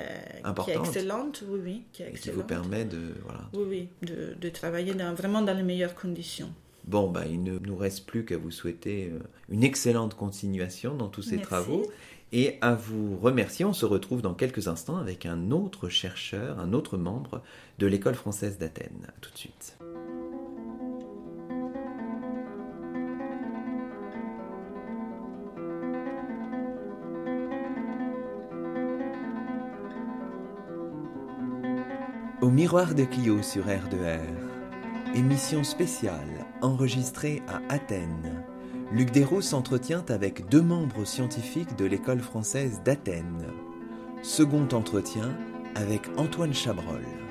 [0.65, 1.83] qui, est, excellente, oui, oui.
[1.93, 2.99] Qui, est qui vous permet de...
[3.23, 3.49] Voilà.
[3.53, 6.51] Oui, oui, de, de travailler dans, vraiment dans les meilleures conditions.
[6.85, 9.19] Bon, bah, il ne nous reste plus qu'à vous souhaiter euh,
[9.49, 11.83] une excellente continuation dans tous ces travaux
[12.33, 13.63] et à vous remercier.
[13.63, 17.41] On se retrouve dans quelques instants avec un autre chercheur, un autre membre
[17.79, 19.07] de l'école française d'Athènes.
[19.21, 19.77] tout de suite.
[32.41, 34.19] Au miroir de Clio sur R2R,
[35.15, 38.43] émission spéciale enregistrée à Athènes.
[38.91, 43.47] Luc Dérault s'entretient avec deux membres scientifiques de l'école française d'Athènes.
[44.23, 45.35] Second entretien
[45.75, 47.22] avec Antoine Chabrol.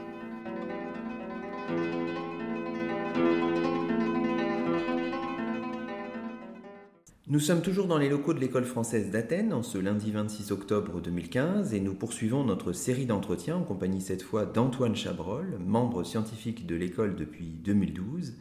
[7.33, 11.01] Nous sommes toujours dans les locaux de l'école française d'Athènes en ce lundi 26 octobre
[11.01, 16.67] 2015 et nous poursuivons notre série d'entretiens en compagnie cette fois d'Antoine Chabrol, membre scientifique
[16.67, 18.35] de l'école depuis 2012,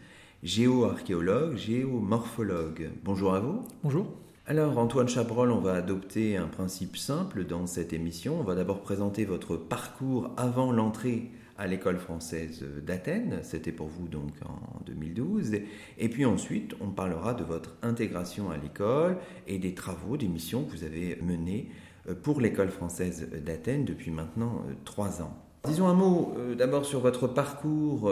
[0.44, 2.90] géoarchéologue, géomorphologue.
[3.06, 3.62] Bonjour à vous.
[3.82, 4.08] Bonjour.
[4.46, 8.42] Alors Antoine Chabrol, on va adopter un principe simple dans cette émission.
[8.42, 14.08] On va d'abord présenter votre parcours avant l'entrée à l'école française d'Athènes, c'était pour vous
[14.08, 15.54] donc en 2012,
[15.98, 20.64] et puis ensuite on parlera de votre intégration à l'école et des travaux, des missions
[20.64, 21.70] que vous avez menées
[22.10, 25.36] euh, pour l'école française d'Athènes depuis maintenant euh, trois ans.
[25.66, 28.12] Disons un mot euh, d'abord sur votre parcours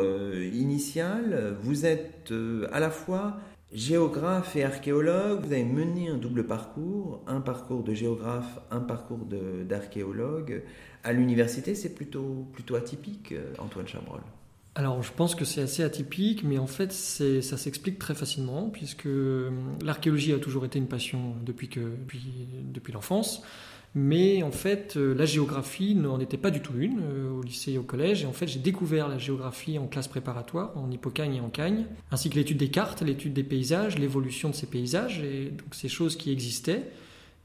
[0.54, 1.58] initial.
[1.64, 2.32] Vous êtes
[2.72, 3.38] à la fois
[3.72, 5.46] géographe et archéologue.
[5.46, 9.26] Vous avez mené un double parcours, un parcours de géographe, un parcours
[9.68, 10.64] d'archéologue.
[11.04, 14.22] À l'université, c'est plutôt, plutôt atypique, Antoine Chabrol.
[14.76, 19.08] Alors, je pense que c'est assez atypique, mais en fait, ça s'explique très facilement, puisque
[19.84, 23.44] l'archéologie a toujours été une passion depuis, depuis, depuis l'enfance.
[23.96, 27.74] Mais en fait, euh, la géographie n'en était pas du tout une euh, au lycée
[27.74, 28.24] et au collège.
[28.24, 31.86] Et en fait, j'ai découvert la géographie en classe préparatoire, en hippocagne et en cagne,
[32.12, 35.90] ainsi que l'étude des cartes, l'étude des paysages, l'évolution de ces paysages, et donc ces
[35.90, 36.84] choses qui existaient.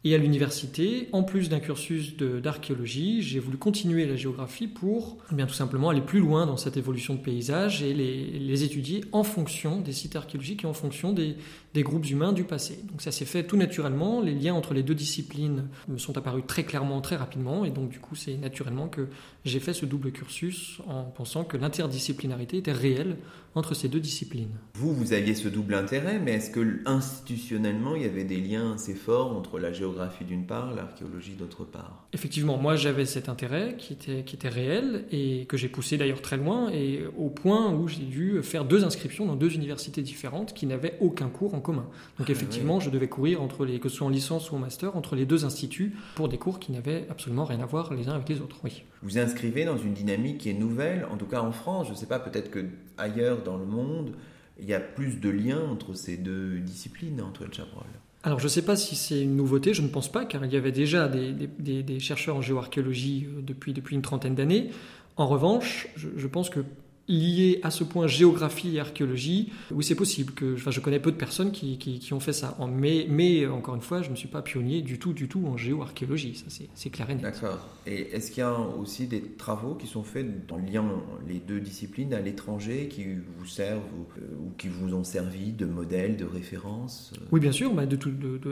[0.06, 5.34] Et à l'université, en plus d'un cursus d'archéologie, j'ai voulu continuer la géographie pour eh
[5.34, 9.24] bien tout simplement aller plus loin dans cette évolution de paysage et les, étudier en
[9.24, 11.36] fonction des sites archéologiques et en fonction des,
[11.72, 12.78] des groupes humains du passé.
[12.90, 16.44] Donc ça s'est fait tout naturellement, les liens entre les deux disciplines me sont apparus
[16.46, 19.08] très clairement, très rapidement, et donc du coup c'est naturellement que
[19.46, 23.16] j'ai fait ce double cursus en pensant que l'interdisciplinarité était réelle
[23.54, 24.50] entre ces deux disciplines.
[24.74, 28.74] Vous, vous aviez ce double intérêt, mais est-ce que institutionnellement, il y avait des liens
[28.74, 32.06] assez forts entre la géographie d'une part, l'archéologie d'autre part?
[32.12, 36.22] Effectivement, moi j'avais cet intérêt qui était, qui était réel et que j'ai poussé d'ailleurs
[36.22, 40.54] très loin, et au point où j'ai dû faire deux inscriptions dans deux universités différentes
[40.54, 41.86] qui n'avaient aucun cours en commun.
[42.18, 44.58] Donc ah, effectivement, je devais courir, entre les, que ce soit en licence ou en
[44.58, 48.08] master, entre les deux instituts pour des cours qui n'avaient absolument rien à voir les
[48.08, 48.56] uns avec les autres.
[48.64, 48.82] Oui.
[49.02, 51.96] Vous inscrivez dans une dynamique qui est nouvelle, en tout cas en France, je ne
[51.96, 52.64] sais pas, peut-être que
[52.96, 54.12] ailleurs dans le monde,
[54.58, 57.84] il y a plus de liens entre ces deux disciplines, Antoine Chabrol
[58.26, 60.52] alors je ne sais pas si c'est une nouveauté, je ne pense pas, car il
[60.52, 64.70] y avait déjà des, chercheurs en géoarchéologie euh, depuis, depuis une trentaine d'années.
[65.16, 66.60] En revanche, je pense que
[67.08, 70.32] lié à ce point géographie et archéologie, oui c'est possible.
[70.32, 72.56] Que, enfin, je connais peu de personnes qui, qui, ont fait ça.
[72.68, 75.56] Mais, mais, encore une fois, je ne suis pas pionnier du tout, du tout en
[75.56, 76.34] géoarchéologie.
[76.34, 77.22] Ça c'est clair et net.
[77.22, 77.68] D'accord.
[77.86, 80.84] Et est-ce qu'il y a aussi des travaux qui sont faits en lien
[81.28, 85.66] les deux disciplines à l'étranger qui vous servent ou, euh, qui vous ont servi de
[85.66, 87.74] modèle, de référence Oui, bien sûr.
[87.74, 88.10] Bah, de tout,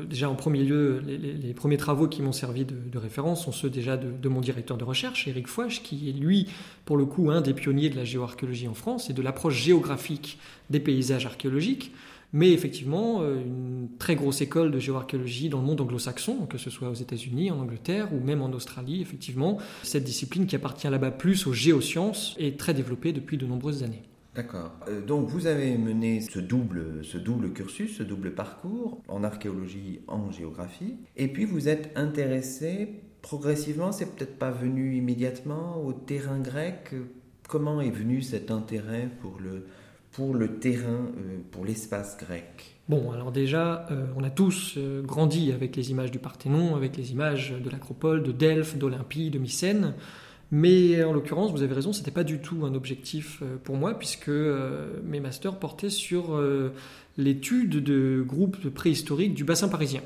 [0.08, 3.96] déjà en premier lieu, les, premiers travaux qui m'ont servi de, référence sont ceux déjà
[3.96, 6.48] de, mon directeur de recherche, Eric Fouach, qui est lui,
[6.84, 10.38] pour le coup, un des pionniers de la géoarchéologie en France et de l'approche géographique
[10.70, 11.92] des paysages archéologiques,
[12.32, 16.70] mais effectivement euh, une très grosse école de géoarchéologie dans le monde anglo-saxon, que ce
[16.70, 19.58] soit aux États-Unis, en Angleterre ou même en Australie, effectivement.
[19.82, 24.02] Cette discipline qui appartient là-bas plus aux géosciences est très développée depuis de nombreuses années.
[24.34, 24.72] D'accord.
[24.88, 30.00] Euh, donc vous avez mené ce double, ce double cursus, ce double parcours en archéologie,
[30.08, 36.40] en géographie, et puis vous êtes intéressé progressivement, c'est peut-être pas venu immédiatement au terrain
[36.40, 36.92] grec
[37.48, 42.76] Comment est venu cet intérêt pour le, terrain, euh, pour l'espace grec?
[42.88, 46.96] Bon, alors déjà, euh, on a tous euh, grandi avec les images du Parthénon, avec
[46.96, 49.94] les images de l'Acropole, de Delphes, d'Olympie, de Mycène.
[50.50, 53.98] Mais en l'occurrence, vous avez raison, ce n'était pas du tout un objectif pour moi,
[53.98, 56.38] puisque mes masters portaient sur
[57.18, 60.00] l'étude de groupes préhistoriques du bassin parisien.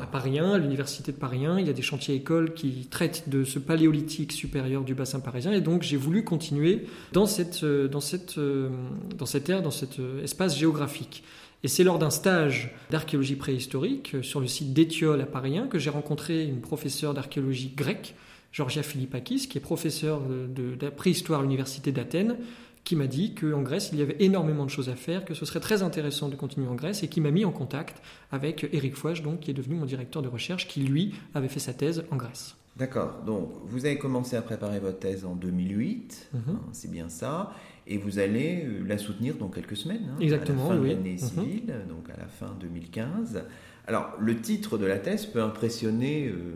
[0.00, 2.86] À Paris 1, à l'université de Paris 1, il y a des chantiers écoles qui
[2.90, 7.64] traitent de ce paléolithique supérieur du bassin parisien, et donc j'ai voulu continuer dans cette,
[7.64, 8.68] euh, dans cette, euh,
[9.16, 11.24] dans cette ère, dans cet euh, espace géographique.
[11.62, 15.78] Et c'est lors d'un stage d'archéologie préhistorique sur le site d'Étiole à Paris 1 que
[15.78, 18.14] j'ai rencontré une professeure d'archéologie grecque,
[18.52, 22.36] Georgia Philippakis, qui est professeure de, de préhistoire à l'université d'Athènes,
[22.84, 25.44] qui m'a dit qu'en Grèce, il y avait énormément de choses à faire, que ce
[25.44, 28.96] serait très intéressant de continuer en Grèce, et qui m'a mis en contact avec Eric
[28.96, 32.04] Fouage, donc, qui est devenu mon directeur de recherche, qui, lui, avait fait sa thèse
[32.10, 32.56] en Grèce.
[32.76, 33.22] D'accord.
[33.26, 36.40] Donc, vous avez commencé à préparer votre thèse en 2008, mhm.
[36.48, 37.52] hein, c'est bien ça,
[37.86, 40.88] et vous allez euh, la soutenir dans quelques semaines, hein, Exactement, à la fin de
[40.88, 41.18] l'année mhm.
[41.18, 43.42] civile, donc à la fin 2015.
[43.86, 46.28] Alors, le titre de la thèse peut impressionner...
[46.28, 46.54] Euh,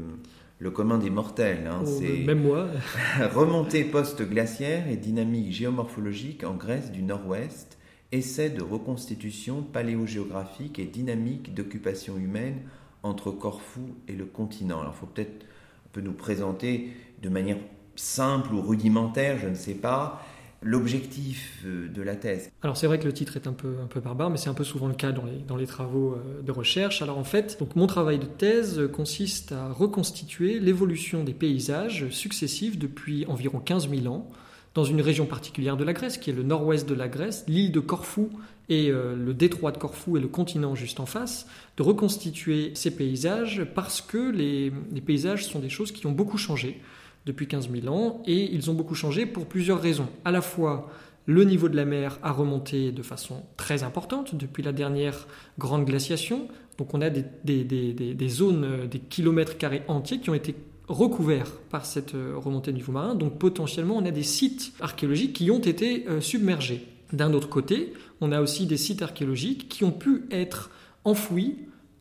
[0.64, 1.68] le commun des mortels.
[1.70, 2.68] Hein, oh, même moi.
[3.34, 7.76] remontée post-glaciaire et dynamique géomorphologique en Grèce du Nord-Ouest,
[8.12, 12.62] essai de reconstitution paléogéographique et dynamique d'occupation humaine
[13.02, 14.80] entre Corfou et le continent.
[14.80, 17.58] Alors, il faut peut-être un peu nous présenter de manière
[17.94, 20.24] simple ou rudimentaire, je ne sais pas,
[20.64, 22.50] l'objectif euh, de la thèse.
[22.62, 24.54] Alors c'est vrai que le titre est un peu, un peu barbare, mais c'est un
[24.54, 27.02] peu souvent le cas dans les, dans les travaux euh, de recherche.
[27.02, 32.78] Alors en fait, donc mon travail de thèse consiste à reconstituer l'évolution des paysages successifs
[32.78, 34.30] depuis environ 15 000 ans
[34.74, 37.70] dans une région particulière de la Grèce, qui est le nord-ouest de la Grèce, l'île
[37.70, 38.30] de Corfou
[38.68, 41.46] et euh, le détroit de Corfou et le continent juste en face,
[41.76, 46.38] de reconstituer ces paysages parce que les, les paysages sont des choses qui ont beaucoup
[46.38, 46.80] changé
[47.26, 50.08] depuis 15 000 ans et ils ont beaucoup changé pour plusieurs raisons.
[50.24, 50.90] À la fois,
[51.26, 55.26] le niveau de la mer a remonté de façon très importante depuis la dernière
[55.58, 56.48] grande glaciation.
[56.76, 60.54] Donc on a des, des, zones, des kilomètres carrés entiers qui ont été
[60.86, 63.14] recouverts par cette euh, remontée du niveau marin.
[63.14, 66.86] Donc potentiellement, on a des sites archéologiques qui ont été euh, submergés.
[67.12, 70.70] D'un autre côté, on a aussi des sites archéologiques qui ont pu être
[71.04, 71.56] enfouis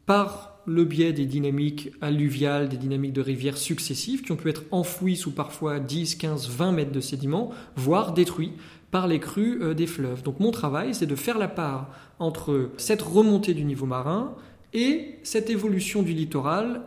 [0.05, 4.63] par le biais des dynamiques alluviales, des dynamiques de rivières successives, qui ont pu être
[4.71, 8.53] enfouies sous parfois 10, 15, 20 mètres de sédiments, voire détruits
[8.91, 10.23] par les crues euh, des fleuves.
[10.23, 11.89] Donc mon travail, c'est de faire la part
[12.19, 14.35] entre cette remontée du niveau marin
[14.73, 16.81] et cette évolution du littoral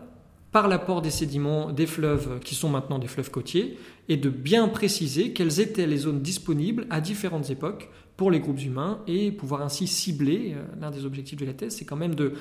[0.53, 3.77] par l'apport des sédiments des fleuves qui sont maintenant des fleuves côtiers
[4.09, 8.62] et de bien préciser quelles étaient les zones disponibles à différentes époques pour les groupes
[8.62, 12.14] humains et pouvoir ainsi cibler, euh, l'un des objectifs de la thèse, c'est quand même
[12.14, 12.32] de,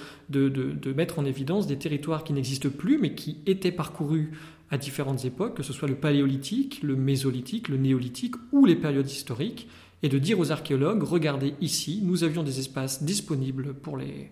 [0.96, 4.32] mettre en évidence des territoires qui n'existent plus mais qui étaient parcourus
[4.72, 9.10] à différentes époques, que ce soit le paléolithique, le mésolithique, le néolithique ou les périodes
[9.10, 9.68] historiques,
[10.02, 14.32] et de dire aux archéologues, regardez ici, nous avions des espaces disponibles pour les,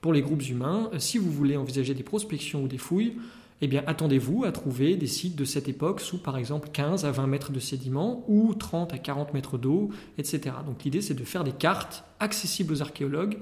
[0.00, 0.90] pour les groupes humains.
[0.98, 3.14] Si vous voulez envisager des prospections ou des fouilles,
[3.64, 7.10] eh bien, attendez-vous à trouver des sites de cette époque sous, par exemple, 15 à
[7.10, 9.88] 20 mètres de sédiments ou 30 à 40 mètres d'eau,
[10.18, 10.56] etc.
[10.66, 13.38] Donc l'idée, c'est de faire des cartes accessibles aux archéologues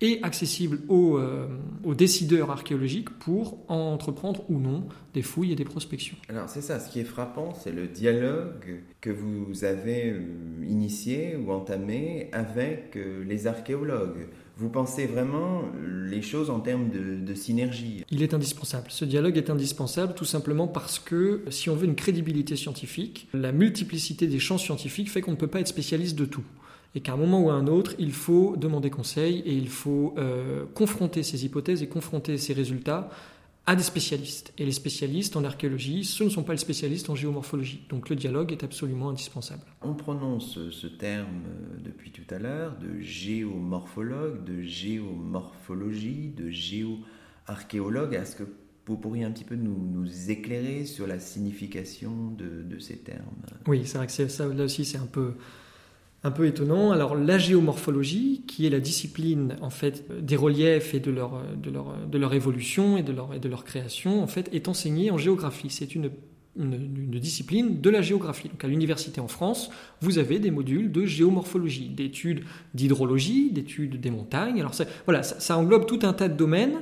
[0.00, 1.46] et accessibles aux, euh,
[1.84, 6.16] aux, décideurs archéologiques pour entreprendre ou non des fouilles et des prospections.
[6.28, 10.20] Alors c'est ça, ce qui est frappant, c'est le dialogue que vous avez euh,
[10.66, 14.28] initié ou entamé avec euh, les archéologues.
[14.58, 15.62] Vous pensez vraiment
[16.08, 18.04] les choses en termes de, synergie?
[18.10, 18.86] Il est indispensable.
[18.88, 23.52] Ce dialogue est indispensable tout simplement parce que si on veut une crédibilité scientifique, la
[23.52, 26.44] multiplicité des champs scientifiques fait qu'on ne peut pas être spécialiste de tout
[26.94, 30.14] et qu'à un moment ou à un autre, il faut demander conseil et il faut
[30.16, 33.10] euh, confronter ces hypothèses et confronter ces résultats
[33.66, 34.52] à des spécialistes.
[34.58, 37.84] Et les spécialistes en archéologie, ce ne sont pas les spécialistes en géomorphologie.
[37.88, 39.62] Donc le dialogue est absolument indispensable.
[39.82, 48.14] On prononce ce terme euh, depuis tout à l'heure de géomorphologue, de géomorphologie, de géoarchéologue.
[48.14, 48.44] Est-ce que
[48.86, 53.42] vous pourriez un petit peu nous, éclairer sur la signification de, de ces termes?
[53.66, 55.34] Oui, c'est vrai que ça, là aussi c'est un peu
[56.26, 56.90] un peu étonnant.
[56.90, 61.70] Alors la géomorphologie, qui est la discipline en fait des reliefs et de leur, de
[61.70, 65.10] leur, de leur évolution et de leur, et de leur création, en fait, est enseignée
[65.12, 65.70] en géographie.
[65.70, 66.10] C'est une,
[66.58, 68.48] une, discipline de la géographie.
[68.48, 69.70] Donc à l'université en France,
[70.00, 72.42] vous avez des modules de géomorphologie, d'études
[72.74, 74.58] d'hydrologie, d'études des montagnes.
[74.58, 74.72] Alors
[75.04, 76.80] voilà, ça englobe tout un tas de domaines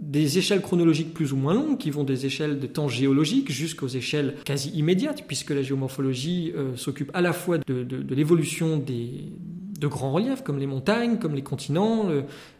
[0.00, 3.88] des échelles chronologiques plus ou moins longues, qui vont des échelles de temps géologique jusqu'aux
[3.88, 9.32] échelles quasi immédiates, puisque la géomorphologie euh, s'occupe à la fois de, l'évolution des,
[9.78, 12.06] de grands reliefs, comme les montagnes, comme les continents,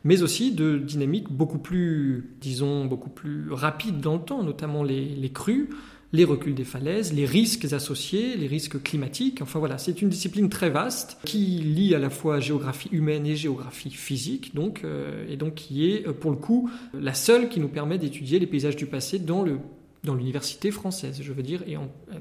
[0.05, 5.05] mais aussi de dynamiques beaucoup plus, disons, beaucoup plus rapides dans le temps, notamment les,
[5.05, 5.71] les crues,
[6.15, 9.43] les reculs des falaises, les risques associés, les risques climatiques.
[9.43, 13.35] Enfin voilà, c'est une discipline très vaste qui lie à la fois géographie humaine et
[13.35, 17.59] géographie physique, donc, euh, et donc qui est euh, pour le coup la seule qui
[17.59, 19.59] nous permet d'étudier les paysages du passé dans le
[20.05, 21.63] dans l'université française, je veux dire.
[21.67, 21.77] Et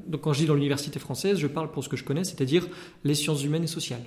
[0.08, 2.66] donc quand je dis dans l'université française, je parle pour ce que je connais, c'est-à-dire
[3.04, 4.06] les sciences humaines et sociales.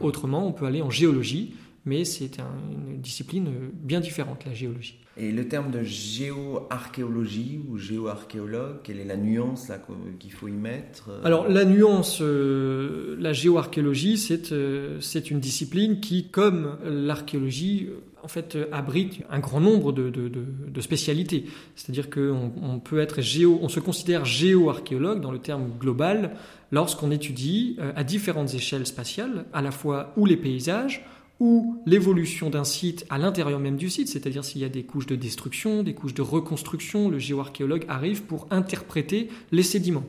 [0.00, 1.54] Autrement, on peut aller en géologie,
[1.86, 4.98] mais c'est une discipline bien différente, la géologie.
[5.18, 9.72] Et le terme de géoarchéologie ou géoarchéologue, quelle est la nuance
[10.18, 16.00] qu'il faut y mettre Alors la nuance, euh, la géoarchéologie, c'est euh, c'est une discipline
[16.00, 21.46] qui, comme l'archéologie, euh, en fait, abrite un grand nombre de, de, de, spécialités.
[21.76, 26.32] C'est-à-dire qu'on on peut être géo, on se considère géoarchéologue dans le terme global
[26.72, 31.04] lorsqu'on étudie à différentes échelles spatiales, à la fois où les paysages,
[31.38, 35.06] ou l'évolution d'un site à l'intérieur même du site, c'est-à-dire s'il y a des couches
[35.06, 40.04] de destruction, des couches de reconstruction, le géoarchéologue arrive pour interpréter les sédiments.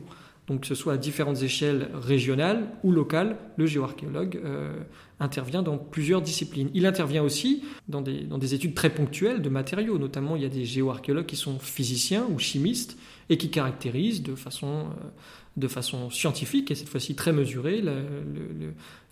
[0.47, 4.79] Donc que ce soit à différentes échelles régionales ou locales, le géoarchéologue euh,
[5.19, 6.69] intervient dans plusieurs disciplines.
[6.73, 10.45] Il intervient aussi dans des, dans des, études très ponctuelles de matériaux, notamment il y
[10.45, 12.97] a des géoarchéologues qui sont physiciens ou chimistes
[13.29, 15.09] et qui caractérisent de façon, euh,
[15.57, 17.83] de façon scientifique et cette fois-ci très mesurée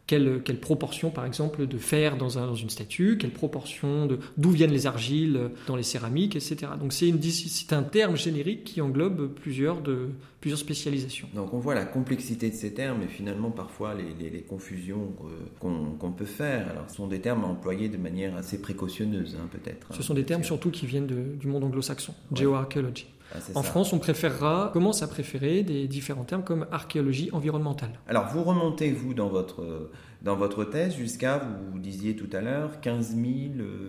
[0.08, 4.52] quelle, proportion, par exemple, de fer dans, un, dans une statue, quelle proportion de d'où
[4.52, 6.74] viennent les argiles dans les céramiques, etc.
[6.80, 10.10] Donc c'est, une, c'est un terme générique qui englobe plusieurs, de,
[10.42, 11.28] plusieurs spécialisations.
[11.34, 15.14] Donc on voit la complexité de ces termes et finalement parfois les, les, confusions
[15.60, 16.70] qu'on, peut faire.
[16.70, 19.94] Alors ce sont des termes employés de manière assez précautionneuse, hein, peut-être.
[19.96, 23.08] Ce sont des termes surtout qui viennent du monde anglo-saxon, geoarchaeology.
[23.10, 23.15] Ah,
[23.54, 27.92] en France, on préférera, commence à préférer des différents termes comme archéologie environnementale.
[28.08, 29.90] Alors, vous remontez, vous, dans votre,
[30.26, 31.38] dans votre thèse jusqu'à,
[31.72, 33.26] vous disiez tout à l'heure, 15 000,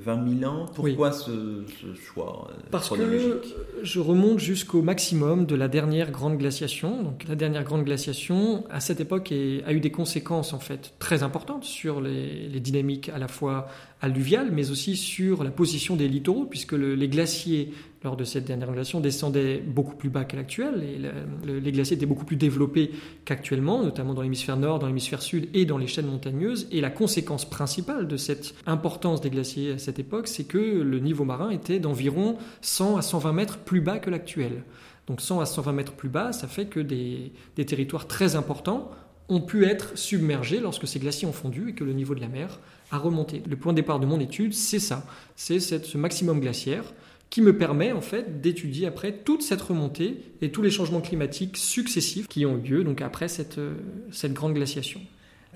[0.04, 0.66] 20 000 ans.
[0.74, 3.40] Pourquoi ce, choix euh, Parce que
[3.82, 7.02] je remonte jusqu'au maximum de la dernière grande glaciation.
[7.02, 11.22] Donc la dernière grande glaciation, à cette époque, a eu des conséquences en fait très
[11.22, 13.68] importantes sur les, les dynamiques à la fois
[14.02, 17.72] alluviales, mais aussi sur la position des littoraux, puisque les glaciers
[18.06, 21.12] lors de cette dernière glaciation descendaient beaucoup plus bas qu'à l'actuel.
[21.44, 22.92] Les glaciers étaient beaucoup plus développés
[23.24, 26.68] qu'actuellement, notamment dans l'hémisphère nord, dans l'hémisphère sud et dans les chaînes montagneuses.
[26.70, 30.98] Et la conséquence principale de cette importance des glaciers à cette époque, c'est que le
[31.00, 34.62] niveau marin était d'environ 100 à 120 mètres plus bas que l'actuel.
[35.08, 37.32] Donc 100 à 120 mètres plus bas, ça fait que des
[37.66, 38.90] territoires très importants
[39.28, 42.28] ont pu être submergés lorsque ces glaciers ont fondu et que le niveau de la
[42.28, 42.60] mer
[42.92, 43.42] a remonté.
[43.48, 45.04] Le point de départ de mon étude, c'est ça,
[45.34, 46.84] c'est ce maximum glaciaire
[47.30, 51.56] qui me permet en fait d'étudier après toute cette remontée et tous les changements climatiques
[51.56, 53.74] successifs qui ont eu lieu donc après cette, euh,
[54.12, 55.00] cette grande glaciation.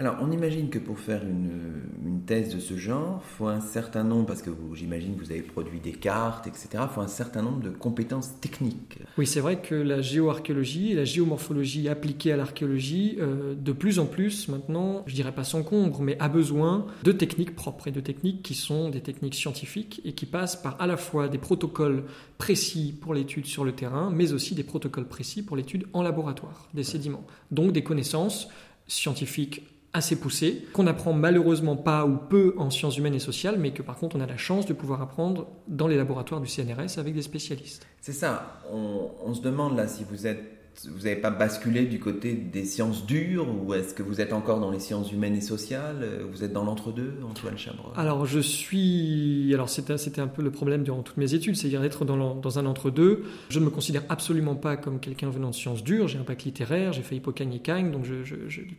[0.01, 4.03] Alors, on imagine que pour faire une, thèse de ce genre, il faut un certain
[4.03, 7.43] nombre, parce que j'imagine que vous avez produit des cartes, etc., il faut un certain
[7.43, 8.99] nombre de compétences techniques.
[9.19, 13.99] Oui, c'est vrai que la géoarchéologie et la géomorphologie appliquée à l'archéologie, euh, de plus
[13.99, 18.01] en plus maintenant, je dirais pas s'encombre, mais a besoin de techniques propres et de
[18.01, 22.05] techniques qui sont des techniques scientifiques et qui passent par à la fois des protocoles
[22.39, 26.69] précis pour l'étude sur le terrain, mais aussi des protocoles précis pour l'étude en laboratoire
[26.73, 27.27] des sédiments.
[27.51, 28.49] Donc des connaissances
[28.87, 29.63] scientifiques
[29.93, 33.83] assez poussé, qu'on n'apprend malheureusement pas ou peu en sciences humaines et sociales, mais que
[33.83, 37.15] par contre on a la chance de pouvoir apprendre dans les laboratoires du CNRS avec
[37.15, 37.87] des spécialistes.
[38.01, 42.33] C'est ça, on se demande là si vous êtes vous n'avez pas basculé du côté
[42.33, 46.09] des sciences dures ou est-ce que vous êtes encore dans les sciences humaines et sociales
[46.33, 47.93] Vous êtes dans l'entre-deux, Antoine Chabrol?
[47.97, 49.53] Alors je suis.
[49.53, 53.25] Alors c'était un peu le problème durant toutes mes études, c'est-à-dire d'être dans, un entre-deux.
[53.51, 56.09] Je ne me considère absolument pas comme quelqu'un venant de sciences dures.
[56.09, 58.07] J'ai un bac littéraire, j'ai fait Hippocagne et Cagne, donc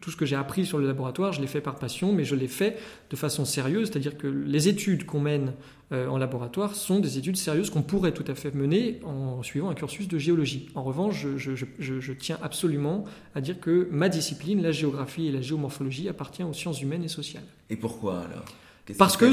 [0.01, 2.35] tout ce que j'ai appris sur le laboratoire, je l'ai fait par passion, mais je
[2.35, 2.77] l'ai fait
[3.09, 7.37] de façon sérieuse, c'est-à-dire que les études qu'on mène euh, en laboratoire sont des études
[7.37, 10.69] sérieuses qu'on pourrait tout à fait mener en suivant un cursus de géologie.
[10.75, 13.03] En revanche, je, tiens absolument
[13.35, 17.09] à dire que ma discipline, la géographie et la géomorphologie, appartient aux sciences humaines et
[17.09, 17.43] sociales.
[17.69, 18.45] Et pourquoi alors?
[18.97, 19.25] Parce que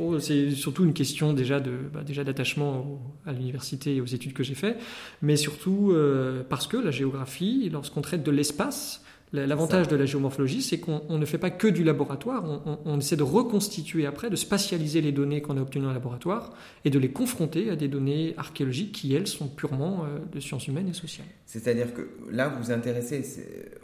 [0.00, 4.32] oh, c'est surtout une question déjà de bah, déjà d'attachement à l'université et aux études
[4.32, 4.78] que j'ai fait,
[5.22, 10.62] mais surtout euh, parce que la géographie, lorsqu'on traite de l'espace, L'avantage de la géomorphologie,
[10.62, 15.00] c'est qu'on ne fait pas que du laboratoire, on, essaie de reconstituer après, de spatialiser
[15.00, 16.54] les données qu'on a obtenues en laboratoire
[16.84, 20.66] et de les confronter à des données archéologiques qui, elles, sont purement euh, de sciences
[20.66, 21.26] humaines et sociales.
[21.44, 23.22] C'est-à-dire que là, vous vous intéressez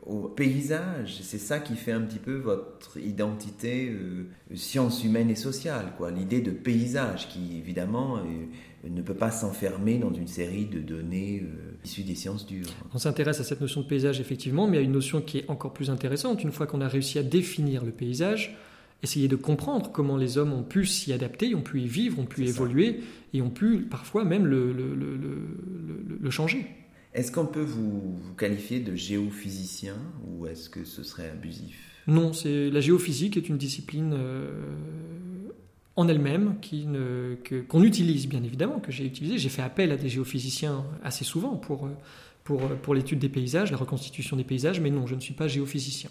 [0.07, 5.37] au paysage, c'est ça qui fait un petit peu votre identité euh, sciences humaines et
[5.37, 5.93] sociales.
[6.17, 8.19] L'idée de paysage qui, évidemment,
[8.89, 12.67] ne peut pas s'enfermer dans une série de données euh, issues des sciences dures.
[12.93, 15.73] On s'intéresse à cette notion de paysage effectivement, mais a une notion qui est encore
[15.73, 16.43] plus intéressante.
[16.43, 18.57] Une fois qu'on a réussi à définir le paysage,
[19.03, 22.27] essayer de comprendre comment les hommes ont pu s'y adapter, ont pu y vivre, ont
[22.27, 23.01] pu évoluer
[23.33, 25.17] et ont pu parfois même le, le, le,
[26.21, 26.67] le changer.
[27.13, 31.79] Est-ce qu'on peut vous, qualifier de géophysicien ou est-ce que ce serait abusif?
[32.07, 34.51] Non, c'est la géophysique est une discipline euh,
[35.97, 36.57] en elle-même,
[37.69, 39.39] qu'on utilise bien évidemment, que j'ai utilisé.
[39.39, 41.89] J'ai fait appel à des géophysiciens assez souvent pour,
[42.43, 45.47] pour, pour l'étude des paysages, la reconstitution des paysages, mais non, je ne suis pas
[45.49, 46.11] géophysicien.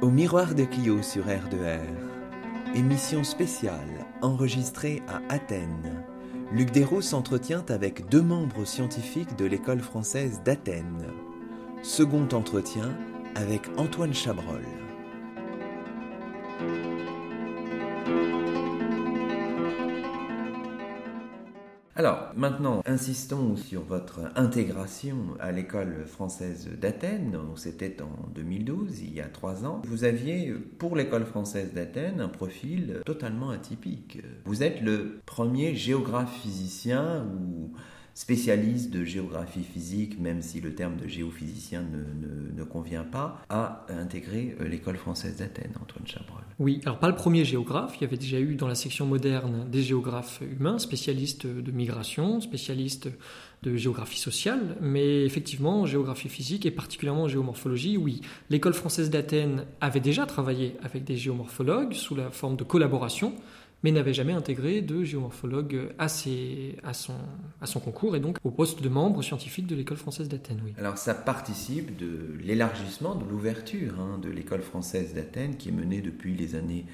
[0.00, 1.80] Au miroir de Clio sur R2R,
[2.74, 6.04] émission spéciale enregistrée à Athènes
[6.54, 11.08] Luc Dérault s'entretient avec deux membres scientifiques de l'école française d'Athènes.
[11.82, 12.96] Second entretien
[13.34, 14.62] avec Antoine Chabrol.
[21.96, 27.38] Alors, maintenant, insistons sur votre intégration à l'école française d'Athènes.
[27.54, 29.80] C'était en 2012, il y a trois ans.
[29.86, 34.18] Vous aviez, pour l'école française d'Athènes, un profil totalement atypique.
[34.44, 37.72] Vous êtes le premier géographe physicien ou
[38.14, 43.84] spécialiste de géographie physique, même si le terme de géophysicien ne, ne, convient pas, à
[43.90, 46.42] intégrer euh, l'école française d'Athènes, Antoine Chabrol.
[46.60, 49.66] Oui, alors pas le premier géographe, il y avait déjà eu dans la section moderne
[49.68, 53.08] des géographes humains, spécialistes de migration, spécialistes
[53.64, 58.20] de géographie sociale, mais effectivement, géographie physique et particulièrement géomorphologie, oui.
[58.50, 63.34] L'école française d'Athènes avait déjà travaillé avec des géomorphologues sous la forme de collaboration,
[63.84, 69.22] mais n'avait jamais intégré de géomorphologue à, son, concours et donc au poste de membre
[69.22, 70.62] scientifique de l'école française d'Athènes.
[70.78, 76.00] Alors ça participe de l'élargissement, de l'ouverture hein, de l'école française d'Athènes qui est menée
[76.00, 76.86] depuis les années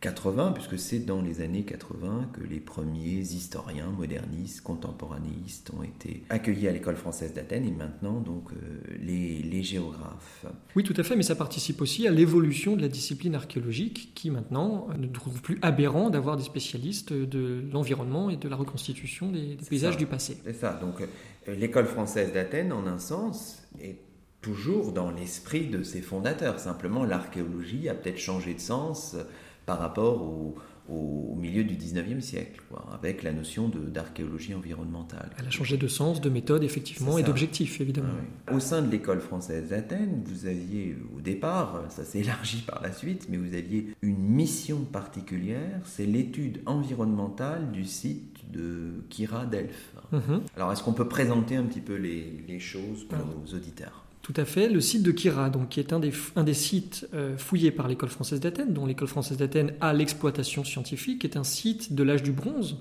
[0.00, 6.22] 80, puisque c'est dans les années 80 que les premiers historiens modernistes, contemporanéistes ont été
[6.28, 8.56] accueillis à l'école française d'Athènes et maintenant donc euh,
[9.00, 10.44] les, les, géographes.
[10.74, 14.30] Oui, tout à fait, mais ça participe aussi à l'évolution de la discipline archéologique qui
[14.30, 19.56] maintenant ne trouve plus aberrant d'avoir des spécialistes de l'environnement et de la reconstitution des,
[19.68, 20.36] paysages du passé.
[20.44, 23.96] C'est ça, donc euh, l'école française d'Athènes, en un sens, est
[24.42, 26.60] toujours dans l'esprit de ses fondateurs.
[26.60, 29.16] Simplement, l'archéologie a peut-être changé de sens
[29.66, 30.54] par rapport au,
[31.36, 32.60] milieu du 19e siècle,
[32.92, 35.30] avec la notion d'archéologie environnementale.
[35.38, 38.08] Elle a changé de sens, de méthode, effectivement, et d'objectif, évidemment.
[38.46, 42.80] Ah au sein de l'école française d'Athènes, vous aviez au départ, ça s'est élargi par
[42.82, 49.44] la suite, mais vous aviez une mission particulière, c'est l'étude environnementale du site de Kira
[49.44, 49.92] Delphes.
[50.12, 50.42] Mhm.
[50.56, 54.05] Alors, est-ce qu'on peut présenter un petit peu les, choses pour nos auditeurs?
[54.26, 54.68] Tout à fait.
[54.68, 58.40] Le site de Kira, donc, qui est un des, sites euh, fouillés par l'École française
[58.40, 62.80] d'Athènes, dont l'École française d'Athènes a l'exploitation scientifique, est un site de l'âge du bronze,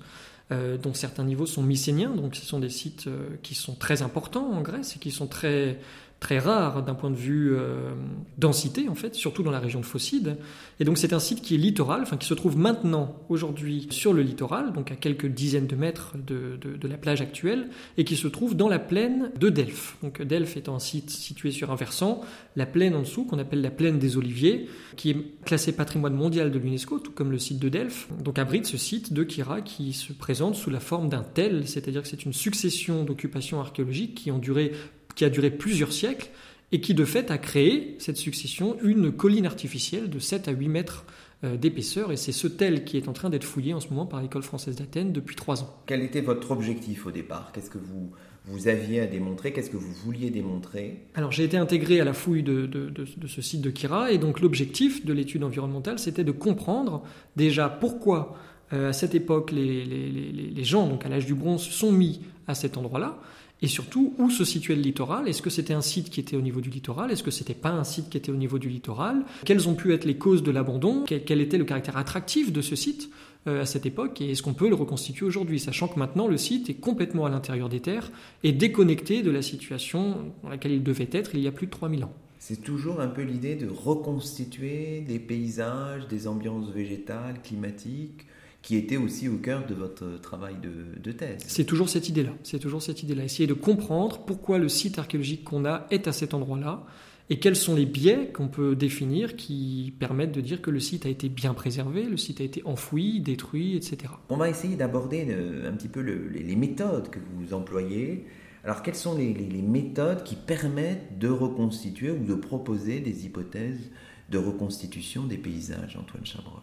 [0.51, 2.15] euh, dont certains niveaux sont mycéniens.
[2.15, 5.27] Donc, ce sont des sites euh, qui sont très importants en Grèce et qui sont
[5.27, 5.77] très
[6.25, 7.91] très rare d'un point de vue euh,
[8.39, 10.37] densité, en fait, surtout dans la région de Phocide.
[10.79, 14.11] Et donc c'est un site qui est littoral, enfin qui se trouve maintenant, aujourd'hui, sur
[14.11, 17.69] le littoral, donc à quelques dizaines de mètres de, de, la plage actuelle,
[17.99, 19.97] et qui se trouve dans la plaine de Delphes.
[20.01, 22.21] Donc Delphes étant un site situé sur un versant,
[22.55, 26.49] la plaine en dessous, qu'on appelle la plaine des Oliviers, qui est classée patrimoine mondial
[26.49, 29.93] de l'UNESCO, tout comme le site de Delphes, donc abrite ce site de Kira qui
[29.93, 34.31] se présente sous la forme d'un tel, c'est-à-dire que c'est une succession d'occupations archéologiques qui
[34.31, 34.71] ont duré
[35.15, 36.29] qui a duré plusieurs siècles
[36.71, 40.67] et qui de fait a créé, cette succession, une colline artificielle de 7 à 8
[40.67, 41.05] mètres
[41.43, 42.11] euh, d'épaisseur.
[42.11, 44.43] Et c'est ce tel qui est en train d'être fouillé en ce moment par l'école
[44.43, 45.73] française d'Athènes depuis trois ans.
[45.85, 47.51] Quel était votre objectif au départ?
[47.53, 48.11] Qu'est-ce que vous,
[48.45, 49.53] vous aviez à démontrer?
[49.53, 51.01] Qu'est-ce que vous vouliez démontrer?
[51.13, 54.17] Alors j'ai été intégré à la fouille de, de, de, ce site de Kira et
[54.17, 57.03] donc l'objectif de l'étude environnementale c'était de comprendre
[57.35, 58.35] déjà pourquoi
[58.73, 61.91] euh, à cette époque les, les, les, les gens, donc à l'âge du bronze, sont
[61.91, 63.19] mis à cet endroit-là
[63.61, 65.27] et surtout, où se situait le littoral?
[65.27, 67.11] Est-ce que c'était un site qui était au niveau du littoral?
[67.11, 69.23] Est-ce que c'était pas un site qui était au niveau du littoral?
[69.45, 71.05] Quelles ont pu être les causes de l'abandon?
[71.07, 73.09] Quel, était le caractère attractif de ce site
[73.47, 74.19] euh, à cette époque?
[74.21, 75.59] Et est-ce qu'on peut le reconstituer aujourd'hui?
[75.59, 78.11] Sachant que maintenant, le site est complètement à l'intérieur des terres
[78.43, 81.71] et déconnecté de la situation dans laquelle il devait être il y a plus de
[81.71, 82.13] 3000 ans.
[82.39, 88.27] C'est toujours un peu l'idée de reconstituer des paysages, des ambiances végétales, climatiques,
[88.65, 91.43] qui était aussi au cœur de votre travail de, thèse.
[91.45, 92.31] C'est toujours cette idée-là.
[92.41, 93.23] C'est toujours cette idée-là.
[93.23, 96.83] Essayer de comprendre pourquoi le site archéologique qu'on a est à cet endroit-là
[97.29, 101.05] et quels sont les biais qu'on peut définir qui permettent de dire que le site
[101.05, 104.13] a été bien préservé, le site a été enfoui, détruit, etc.
[104.29, 108.25] On va essayer d'aborder euh, un petit peu les, méthodes que vous employez.
[108.63, 113.91] Alors, quelles sont les, les, méthodes qui permettent de reconstituer ou de proposer des hypothèses
[114.31, 116.61] de reconstitution des paysages, Antoine Chabrol?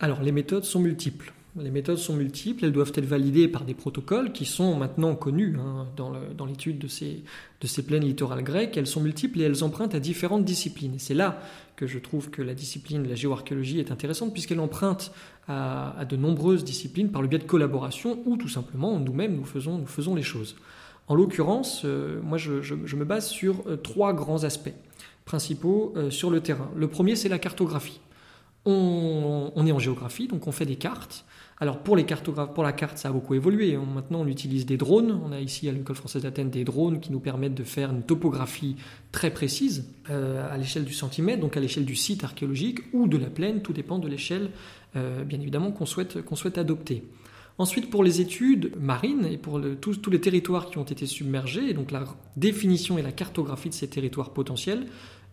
[0.00, 1.32] Alors les méthodes sont multiples.
[1.56, 5.56] Les méthodes sont multiples, elles doivent être validées par des protocoles qui sont maintenant connus
[5.56, 7.22] hein, dans l'étude de ces,
[7.86, 8.76] plaines littorales grecques.
[8.76, 10.96] Elles sont multiples et elles empruntent à différentes disciplines.
[10.96, 11.40] Et c'est là
[11.76, 15.12] que je trouve que la discipline de la géoarchéologie est intéressante puisqu'elle emprunte
[15.46, 19.78] à, de nombreuses disciplines par le biais de collaboration ou tout simplement nous-mêmes nous faisons,
[19.78, 20.56] nous faisons les choses.
[21.06, 24.74] En l'occurrence, euh, moi je, me base sur euh, trois grands aspects
[25.24, 26.70] principaux euh, sur le terrain.
[26.74, 28.00] Le premier c'est la cartographie
[28.66, 31.24] on, est en géographie, donc on fait des cartes.
[31.58, 33.76] Alors pour les cartographes, pour la carte, ça a beaucoup évolué.
[33.76, 35.20] Maintenant, on utilise des drones.
[35.24, 38.02] On a ici à l'école française d'Athènes des drones qui nous permettent de faire une
[38.02, 38.76] topographie
[39.12, 43.16] très précise euh, à l'échelle du centimètre, donc à l'échelle du site archéologique ou de
[43.16, 43.62] la plaine.
[43.62, 44.50] Tout dépend de l'échelle,
[44.96, 47.04] euh, bien évidemment, qu'on souhaite, qu'on souhaite adopter.
[47.56, 51.74] Ensuite, pour les études marines et pour tous, les territoires qui ont été submergés, et
[51.74, 52.04] donc la
[52.36, 54.86] définition et la cartographie de ces territoires potentiels,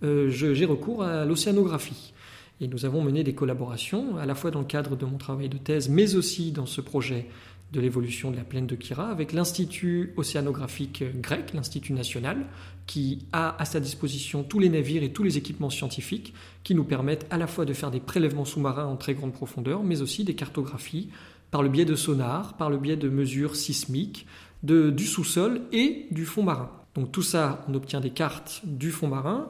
[0.03, 2.13] euh, j'ai recours à l'océanographie.
[2.61, 5.49] Et nous avons mené des collaborations, à la fois dans le cadre de mon travail
[5.49, 7.25] de thèse, mais aussi dans ce projet
[7.73, 12.45] de l'évolution de la plaine de Kira, avec l'Institut océanographique grec, l'Institut national,
[12.85, 16.83] qui a à sa disposition tous les navires et tous les équipements scientifiques qui nous
[16.83, 20.23] permettent à la fois de faire des prélèvements sous-marins en très grande profondeur, mais aussi
[20.23, 21.09] des cartographies
[21.49, 24.27] par le biais de sonars, par le biais de mesures sismiques,
[24.61, 26.69] du sous-sol et du fond marin.
[26.93, 29.49] Donc tout ça, on obtient des cartes du fond marin,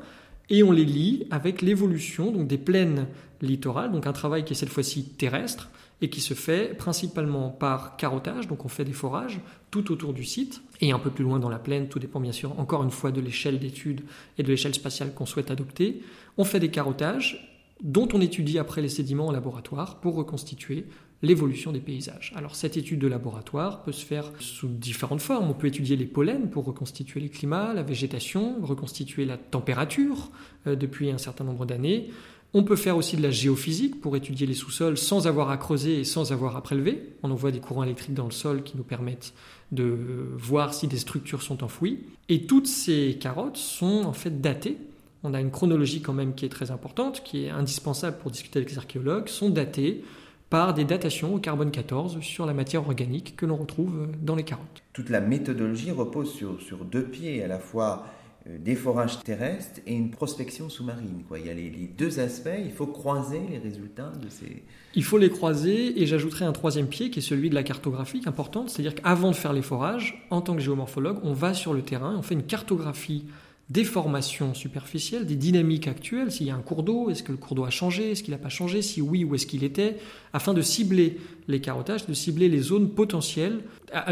[0.51, 3.07] et on les lie avec l'évolution donc des plaines
[3.41, 5.71] littorales, donc un travail qui est cette fois-ci terrestre
[6.01, 9.39] et qui se fait principalement par carottage, donc on fait des forages
[9.71, 12.33] tout autour du site et un peu plus loin dans la plaine, tout dépend bien
[12.33, 14.01] sûr encore une fois de l'échelle d'étude
[14.37, 16.01] et de l'échelle spatiale qu'on souhaite adopter.
[16.37, 17.47] On fait des carottages
[17.81, 20.85] dont on étudie après les sédiments en laboratoire pour reconstituer
[21.21, 22.33] l'évolution des paysages.
[22.35, 25.49] Alors cette étude de laboratoire peut se faire sous différentes formes.
[25.49, 30.31] On peut étudier les pollens pour reconstituer les climats, la végétation, reconstituer la température
[30.67, 32.09] euh, depuis un certain nombre d'années.
[32.53, 36.01] On peut faire aussi de la géophysique pour étudier les sous-sols sans avoir à creuser
[36.01, 37.13] et sans avoir à prélever.
[37.23, 39.33] On envoie des courants électriques dans le sol qui nous permettent
[39.71, 39.97] de
[40.35, 41.99] voir si des structures sont enfouies.
[42.27, 44.77] Et toutes ces carottes sont en fait datées.
[45.23, 48.59] On a une chronologie quand même qui est très importante, qui est indispensable pour discuter
[48.59, 50.03] avec les archéologues, sont datées
[50.51, 54.43] par des datations au carbone 14 sur la matière organique que l'on retrouve dans les
[54.43, 54.83] carottes.
[54.91, 58.05] Toute la méthodologie repose sur, sur deux pieds, à la fois
[58.47, 61.23] euh, des forages terrestres et une prospection sous-marine.
[61.25, 61.39] Quoi.
[61.39, 64.63] Il y a les, les, deux aspects, il faut croiser les résultats de ces...
[64.93, 68.21] Il faut les croiser et j'ajouterai un troisième pied qui est celui de la cartographie
[68.25, 71.81] importante, c'est-à-dire qu'avant de faire les forages, en tant que géomorphologue, on va sur le
[71.81, 73.23] terrain, on fait une cartographie
[73.71, 77.37] des formations superficielles, des dynamiques actuelles, s'il y a un cours d'eau, est-ce que le
[77.37, 79.95] cours d'eau a changé, est-ce qu'il n'a pas changé, si oui, où est-ce qu'il était,
[80.33, 81.17] afin de cibler
[81.47, 83.61] les carottages, de cibler les zones potentielles,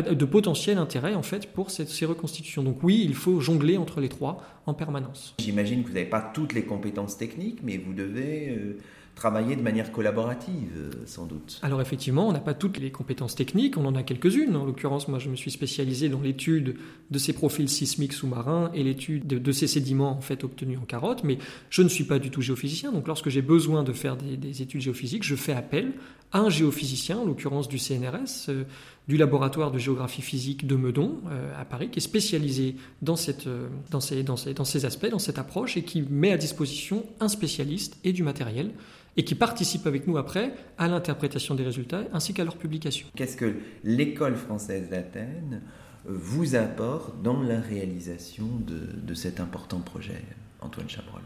[0.09, 2.63] de potentiel intérêt en fait pour ces reconstitutions.
[2.63, 5.35] Donc oui, il faut jongler entre les trois en permanence.
[5.39, 8.49] J'imagine que vous n'avez pas toutes les compétences techniques, mais vous devez...
[8.49, 8.77] Euh,
[9.19, 11.59] travailler de manière collaborative, sans doute.
[11.61, 14.55] Alors effectivement, on n'a pas toutes les compétences techniques, on en a quelques-unes.
[14.55, 16.77] En l'occurrence, moi, je me suis spécialisé dans l'étude
[17.11, 21.25] de ces profils sismiques sous-marins et l'étude de, ces sédiments en fait obtenus en carotte,
[21.25, 21.37] mais
[21.69, 22.93] je ne suis pas du tout géophysicien.
[22.93, 25.91] Donc lorsque j'ai besoin de faire des, études géophysiques, je fais appel
[26.31, 28.63] à un géophysicien, en l'occurrence du CNRS, euh,
[29.07, 33.47] du laboratoire de géographie physique de Meudon euh, à Paris, qui est spécialisé dans, cette,
[33.89, 37.03] dans, ces, dans, ces, dans ces aspects, dans cette approche, et qui met à disposition
[37.19, 38.71] un spécialiste et du matériel
[39.17, 43.07] et qui participent avec nous après à l'interprétation des résultats ainsi qu'à leur publication.
[43.15, 45.61] Qu'est-ce que l'école française d'Athènes
[46.05, 50.23] vous apporte dans la réalisation de, cet important projet,
[50.61, 51.21] Antoine Chabrol?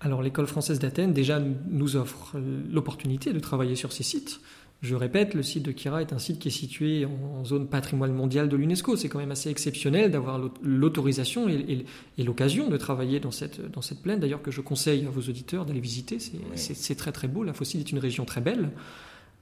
[0.00, 2.36] Alors l'école française d'Athènes déjà nous offre
[2.70, 4.40] l'opportunité de travailler sur ces sites.
[4.82, 8.14] Je répète, le site de Kira est un site qui est situé en zone patrimoine
[8.14, 8.96] mondial de l'UNESCO.
[8.96, 11.84] C'est quand même assez exceptionnel d'avoir l'autorisation et,
[12.16, 14.20] l'occasion de travailler dans cette, dans cette plaine.
[14.20, 16.16] D'ailleurs, que je conseille à vos auditeurs d'aller visiter.
[16.54, 17.44] C'est très très beau.
[17.44, 18.70] La Fossile est une région très belle.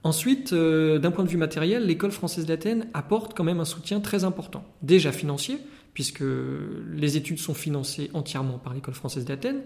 [0.03, 3.99] Ensuite, euh, d'un point de vue matériel, l'école française d'Athènes apporte quand même un soutien
[3.99, 4.63] très important.
[4.81, 5.57] Déjà financier,
[5.93, 6.23] puisque
[6.93, 9.61] les études sont financées entièrement par l'école française d'Athènes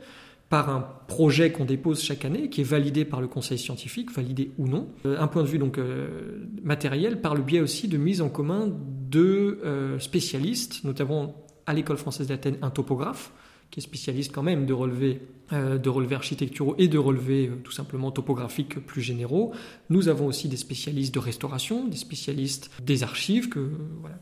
[0.54, 4.52] par un projet qu'on dépose chaque année, qui est validé par le conseil scientifique, validé
[4.60, 4.88] ou non.
[5.04, 8.30] Euh, un point de vue donc euh, matériel, par le biais aussi de mise en
[8.30, 8.72] commun
[9.10, 13.32] de euh, spécialistes, notamment à l'école française d'Athènes, un topographe,
[13.72, 18.12] qui est spécialiste quand même de relevés, de relevés architecturaux et de relevés tout simplement
[18.12, 19.54] topographiques plus généraux.
[19.90, 23.72] Nous avons aussi des spécialistes de restauration, des spécialistes des archives, que,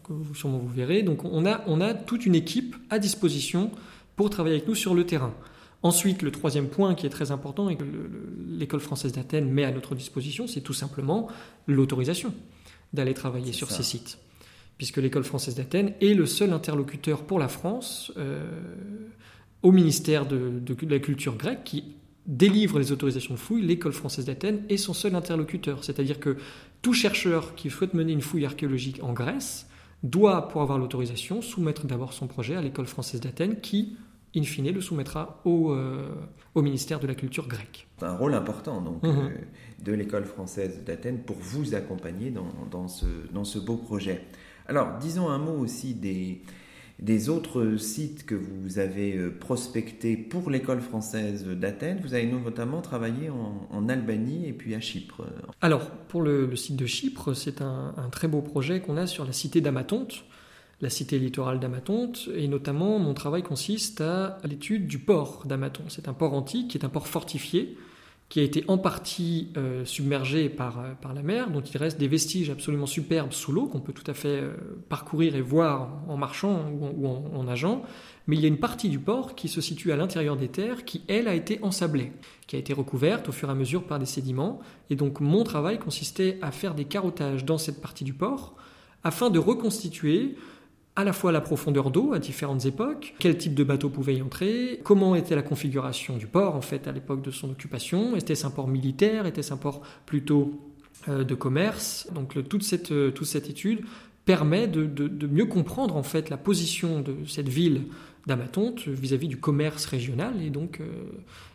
[0.05, 1.03] que vous, sûrement vous verrez.
[1.03, 3.69] Donc on a, on a toute une équipe à disposition
[4.15, 5.33] pour travailler avec nous sur le terrain.
[5.83, 7.83] Ensuite, le troisième point qui est très important et que
[8.47, 11.27] l'école française d'Athènes met à notre disposition, c'est tout simplement
[11.65, 12.33] l'autorisation
[12.93, 14.19] d'aller travailler sur ces sites.
[14.77, 18.43] Puisque l'école française d'Athènes est le seul interlocuteur pour la France euh,
[19.63, 21.95] au ministère de, la culture grecque qui
[22.27, 25.83] délivre les autorisations de fouille, l'école française d'Athènes est son seul interlocuteur.
[25.83, 26.37] C'est-à-dire que
[26.81, 29.67] tout chercheur qui souhaite mener une fouille archéologique en Grèce
[30.03, 33.95] doit, pour avoir l'autorisation, soumettre d'abord son projet à l'école française d'Athènes qui
[34.35, 36.09] in fine, le soumettra au, euh,
[36.55, 37.87] au ministère de la Culture grecque.
[37.97, 39.09] C'est un rôle important donc, mhm.
[39.09, 39.29] euh,
[39.83, 44.25] de l'école française d'Athènes pour vous accompagner dans, dans, ce, dans ce beau projet.
[44.67, 46.41] Alors, disons un mot aussi des,
[46.99, 51.99] des autres sites que vous avez euh, prospectés pour l'école française d'Athènes.
[52.01, 55.25] Vous avez notamment travaillé en, en, Albanie et puis à Chypre.
[55.59, 59.07] Alors, pour le, le site de Chypre, c'est un, un, très beau projet qu'on a
[59.07, 60.23] sur la cité d'Amatonte
[60.81, 65.89] la cité littorale d'Amatonte, et notamment mon travail consiste à l'étude du port d'Amatonte.
[65.89, 67.77] C'est un port antique qui est un port fortifié,
[68.31, 71.99] qui a été en partie euh, submergé par, euh, par la mer, dont il reste
[71.99, 74.53] des vestiges absolument superbes sous l'eau, qu'on peut tout à fait euh,
[74.87, 77.83] parcourir et voir en marchant ou, en, en, nageant.
[78.27, 80.85] Mais il y a une partie du port qui se situe à l'intérieur des terres,
[80.85, 82.13] qui, elle, a été ensablée,
[82.47, 84.61] qui a été recouverte au fur et à mesure par des sédiments.
[84.89, 88.55] Et donc mon travail consistait à faire des carottages dans cette partie du port,
[89.03, 90.37] afin de reconstituer
[91.01, 94.21] à la fois la profondeur d'eau à différentes époques, quel type de bateau pouvait y
[94.21, 98.45] entrer, comment était la configuration du port en fait à l'époque de son occupation, était-ce
[98.45, 100.59] un port militaire, était-ce un port plutôt
[101.09, 102.07] euh, de commerce?
[102.13, 103.81] Donc toute, cette, euh, toute cette étude
[104.25, 107.83] permet de, mieux comprendre en fait la position de cette ville
[108.27, 110.85] d'Amatonte vis-à-vis du commerce régional et donc euh,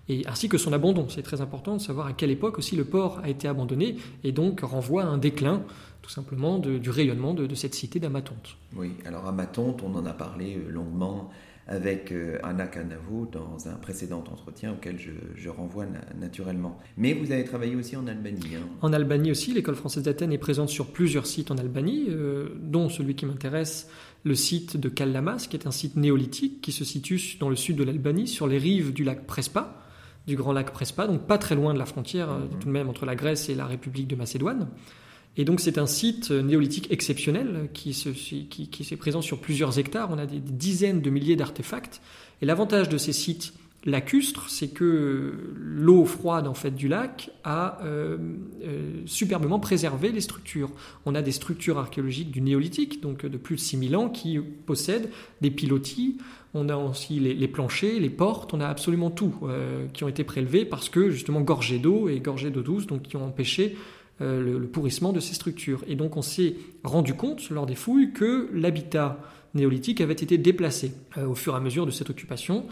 [0.09, 1.09] et ainsi que son abandon.
[1.09, 4.33] C'est très important de savoir à quelle époque aussi le port a été abandonné et
[4.33, 5.63] donc renvoie à un déclin
[6.07, 8.57] tout simplement du rayonnement de, cette cité d'Amatonte.
[8.77, 11.31] Oui, alors Amatonte, on en a parlé euh, longuement
[11.67, 15.85] avec euh, Anna Canavo dans un précédent entretien auquel je, renvoie
[16.17, 16.79] naturellement.
[16.97, 18.55] Mais vous avez travaillé aussi en Albanie.
[18.55, 18.69] Hein.
[18.83, 22.89] En Albanie aussi, l'école française d'Athènes est présente sur plusieurs sites en Albanie, euh, dont
[22.89, 23.91] celui qui m'intéresse,
[24.23, 27.75] le site de Kallamas, qui est un site néolithique qui se situe dans le sud
[27.75, 29.83] de l'Albanie, sur les rives du lac Prespa
[30.29, 32.49] du Grand Lac Prespa, donc pas très loin de la frontière mhm.
[32.61, 34.69] tout de même entre la Grèce et la République de Macédoine.
[35.37, 37.93] Et donc c'est un site néolithique exceptionnel qui,
[38.49, 40.09] qui, qui, est présent sur plusieurs hectares.
[40.11, 42.01] On a des dizaines de milliers d'artefacts.
[42.43, 43.53] Et l'avantage de ces sites
[43.87, 48.19] lacustres, c'est que l'eau froide en fait du lac a euh,
[48.65, 50.71] euh, superbement préservé les structures.
[51.07, 55.09] On a des structures archéologiques du néolithique, donc de plus de 6000 ans, qui possèdent
[55.41, 56.19] des pilotis.
[56.53, 60.25] On a aussi les, planchers, les portes, on a absolument tout euh, qui ont été
[60.25, 63.77] prélevés parce que justement gorgés d'eau et gorgés d'eau douce, donc qui ont empêché
[64.21, 65.85] le, le, pourrissement de ces structures.
[65.87, 69.19] Et donc on s'est rendu compte lors des fouilles que l'habitat
[69.55, 72.67] néolithique avait été déplacé au fur et à mesure de cette occupation.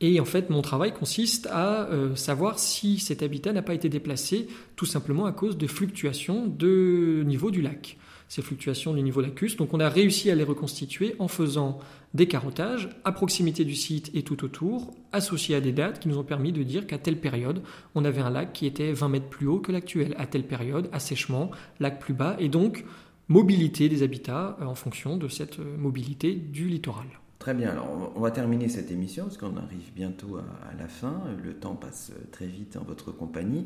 [0.00, 3.88] Et en fait, mon travail consiste à euh, savoir si cet habitat n'a pas été
[3.88, 7.98] déplacé tout simplement à cause de fluctuations de niveau du lac.
[8.30, 9.56] Ces fluctuations du niveau lacus.
[9.56, 11.80] Donc on a réussi à les reconstituer en faisant
[12.14, 16.16] des carottages à proximité du site et tout autour, associés à des dates qui nous
[16.16, 17.60] ont permis de dire qu'à telle période,
[17.96, 20.14] on avait un lac qui était 20 mètres plus haut que l'actuel.
[20.16, 21.50] À telle période, assèchement,
[21.80, 22.36] lac plus bas.
[22.38, 22.84] Et donc,
[23.26, 27.06] mobilité des habitats euh, en fonction de cette euh, mobilité du littoral.
[27.40, 31.22] Très bien, alors on va terminer cette émission parce qu'on arrive bientôt à, la fin.
[31.42, 33.64] Le temps passe très vite en votre compagnie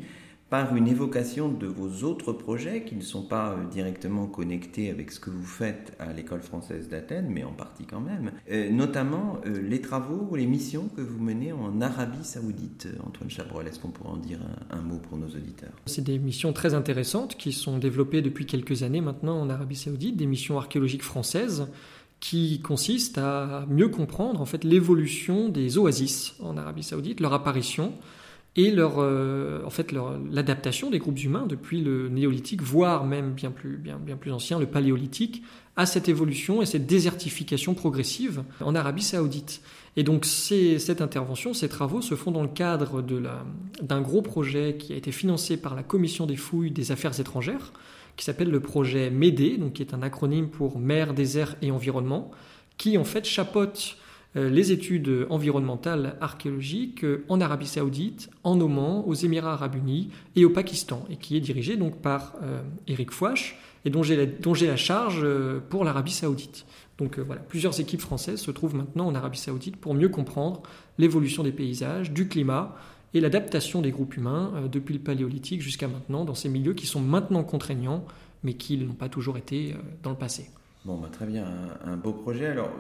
[0.54, 5.10] par une évocation de vos autres projets qui ne sont pas euh, directement connectés avec
[5.10, 9.40] ce que vous faites à l'école française d'Athènes, mais en partie quand même, euh, notamment
[9.46, 12.86] euh, les travaux ou les missions que vous menez en Arabie saoudite.
[13.04, 14.38] Antoine Chabrol, est-ce qu'on pourrait en dire
[14.70, 15.72] un, un, mot pour nos auditeurs?
[15.86, 20.16] C'est des missions très intéressantes qui sont développées depuis quelques années maintenant en Arabie saoudite,
[20.16, 21.66] des missions archéologiques françaises
[22.20, 27.92] qui consiste à mieux comprendre en fait l'évolution des oasis en Arabie Saoudite, leur apparition
[28.56, 33.50] et leur, euh, en fait l'adaptation des groupes humains depuis le néolithique, voire même bien
[33.50, 35.42] plus, bien, bien plus ancien, le paléolithique,
[35.76, 39.60] à cette évolution et cette désertification progressive en Arabie Saoudite.
[39.96, 43.02] Et donc cette intervention, ces travaux se font dans le cadre
[43.82, 47.72] d'un gros projet qui a été financé par la Commission des fouilles des affaires étrangères,
[48.16, 52.30] qui s'appelle le projet MEDE, donc qui est un acronyme pour mer, désert et environnement,
[52.76, 54.03] qui en fait chapeaute euh,
[54.34, 60.44] les études environnementales archéologiques euh, en Arabie Saoudite, en Oman, aux Émirats Arabes Unis et
[60.44, 62.34] au Pakistan, et qui est dirigé donc par
[62.86, 65.26] Eric euh, Fouache, et dont j'ai la, charge
[65.68, 66.64] pour l'Arabie Saoudite.
[66.96, 70.62] Donc voilà, plusieurs équipes françaises se trouvent maintenant en Arabie Saoudite pour mieux comprendre
[70.96, 72.74] l'évolution des paysages, du climat,
[73.14, 76.86] et l'adaptation des groupes humains euh, depuis le paléolithique jusqu'à maintenant dans ces milieux qui
[76.86, 78.04] sont maintenant contraignants,
[78.42, 80.50] mais qui n'ont pas toujours été euh, dans le passé.
[80.84, 81.46] Bon, bah, très bien,
[81.84, 82.48] un, beau projet.
[82.48, 82.70] Alors,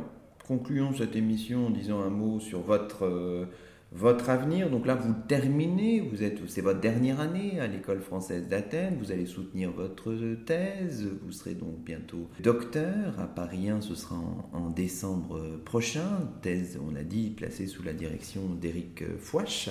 [0.46, 3.46] concluons cette émission en disant un mot sur votre, euh,
[3.92, 4.70] votre avenir.
[4.70, 9.12] Donc là, vous terminez, vous êtes, c'est votre dernière année à l'école française d'Athènes, vous
[9.12, 10.12] allez soutenir votre
[10.44, 13.18] thèse, vous serez donc bientôt docteur.
[13.18, 14.16] À Paris 1, ce sera
[14.52, 16.28] en, décembre prochain.
[16.42, 19.70] Thèse, on l'a dit, placée sous la direction d'Éric Fouache.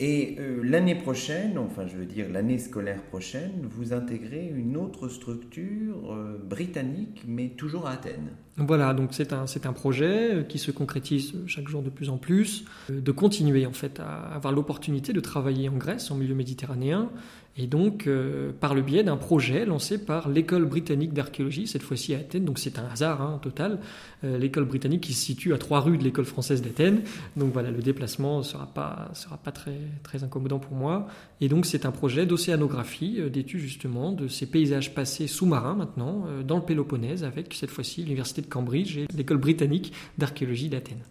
[0.00, 5.08] Et euh, l'année prochaine, enfin je veux dire l'année scolaire prochaine, vous intégrez une autre
[5.08, 8.30] structure euh, britannique, mais toujours à Athènes.
[8.56, 12.18] Voilà, donc c'est un, c'est projet euh, qui se concrétise chaque jour de plus en
[12.18, 17.10] plus, de continuer en fait à avoir l'opportunité de travailler en Grèce, en milieu méditerranéen,
[17.56, 22.14] et donc euh, par le biais d'un projet lancé par l'école britannique d'archéologie, cette fois-ci
[22.14, 23.78] à Athènes, donc c'est un hasard hein, total,
[24.24, 27.02] euh, l'école britannique qui se situe à trois rues de l'école française d'Athènes,
[27.36, 29.12] donc voilà, le déplacement ne sera pas,
[29.52, 31.06] très, très incommodant pour moi,
[31.40, 36.26] et donc c'est un projet d'océanographie, euh, d'étude justement de ces paysages passés sous-marins maintenant,
[36.46, 41.02] dans le Péloponnèse, avec cette fois-ci l'université de Cambridge et l'école britannique d'archéologie d'Athènes.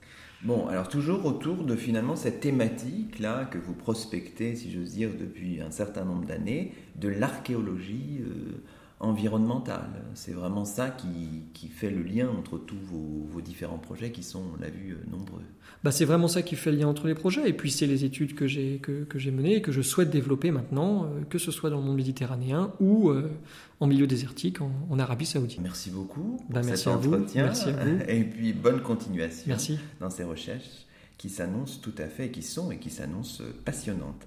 [0.43, 5.61] Bon, alors toujours autour de finalement cette thématique-là que vous prospectez, si j'ose dire, depuis
[5.61, 8.59] un certain nombre d'années, de l'archéologie euh,
[8.99, 9.89] environnementale.
[10.15, 14.21] C'est vraiment ça qui, qui, fait le lien entre tous vos, vos différents projets qui
[14.21, 15.41] sont, on l'a vu, euh, nombreux.
[15.83, 17.47] Bah, c'est vraiment ça qui fait le lien entre les projets.
[17.47, 20.51] Et puis c'est les études que j'ai que, que menées et que je souhaite développer
[20.51, 23.11] maintenant, euh, que ce soit dans le monde méditerranéen ou
[23.83, 25.59] en milieu désertique en, Arabie Saoudite.
[25.61, 27.43] Merci beaucoup pour merci cet entretien.
[27.43, 27.99] Merci à vous.
[28.07, 29.77] Et puis bonne continuation merci.
[29.99, 30.85] dans ces recherches
[31.17, 34.25] qui s'annoncent tout à fait, qui sont et qui s'annoncent passionnantes.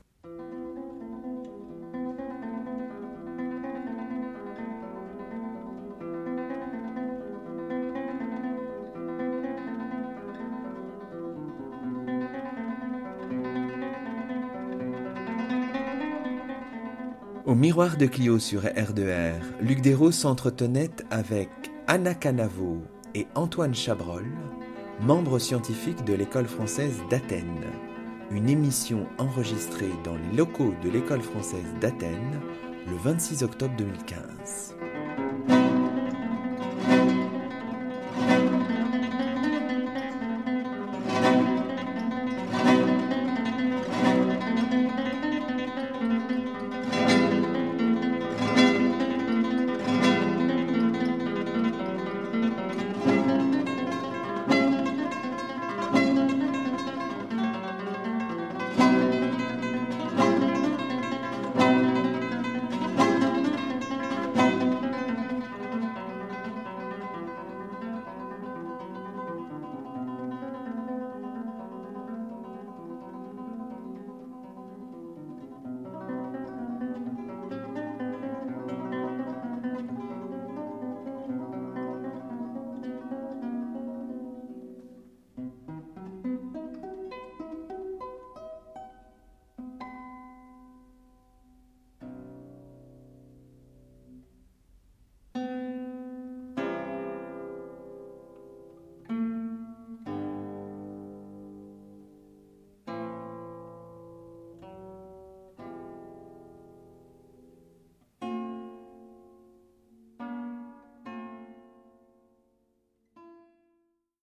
[17.46, 21.48] Au miroir de Clio sur R2R, Luc Dérault s'entretenait avec
[21.86, 22.82] Anna Canavo
[23.14, 24.26] et Antoine Chabrol,
[25.00, 27.70] membres scientifiques de l'école française d'Athènes.
[28.32, 32.40] Une émission enregistrée dans les locaux de l'école française d'Athènes
[32.88, 34.25] le 26 octobre 2015.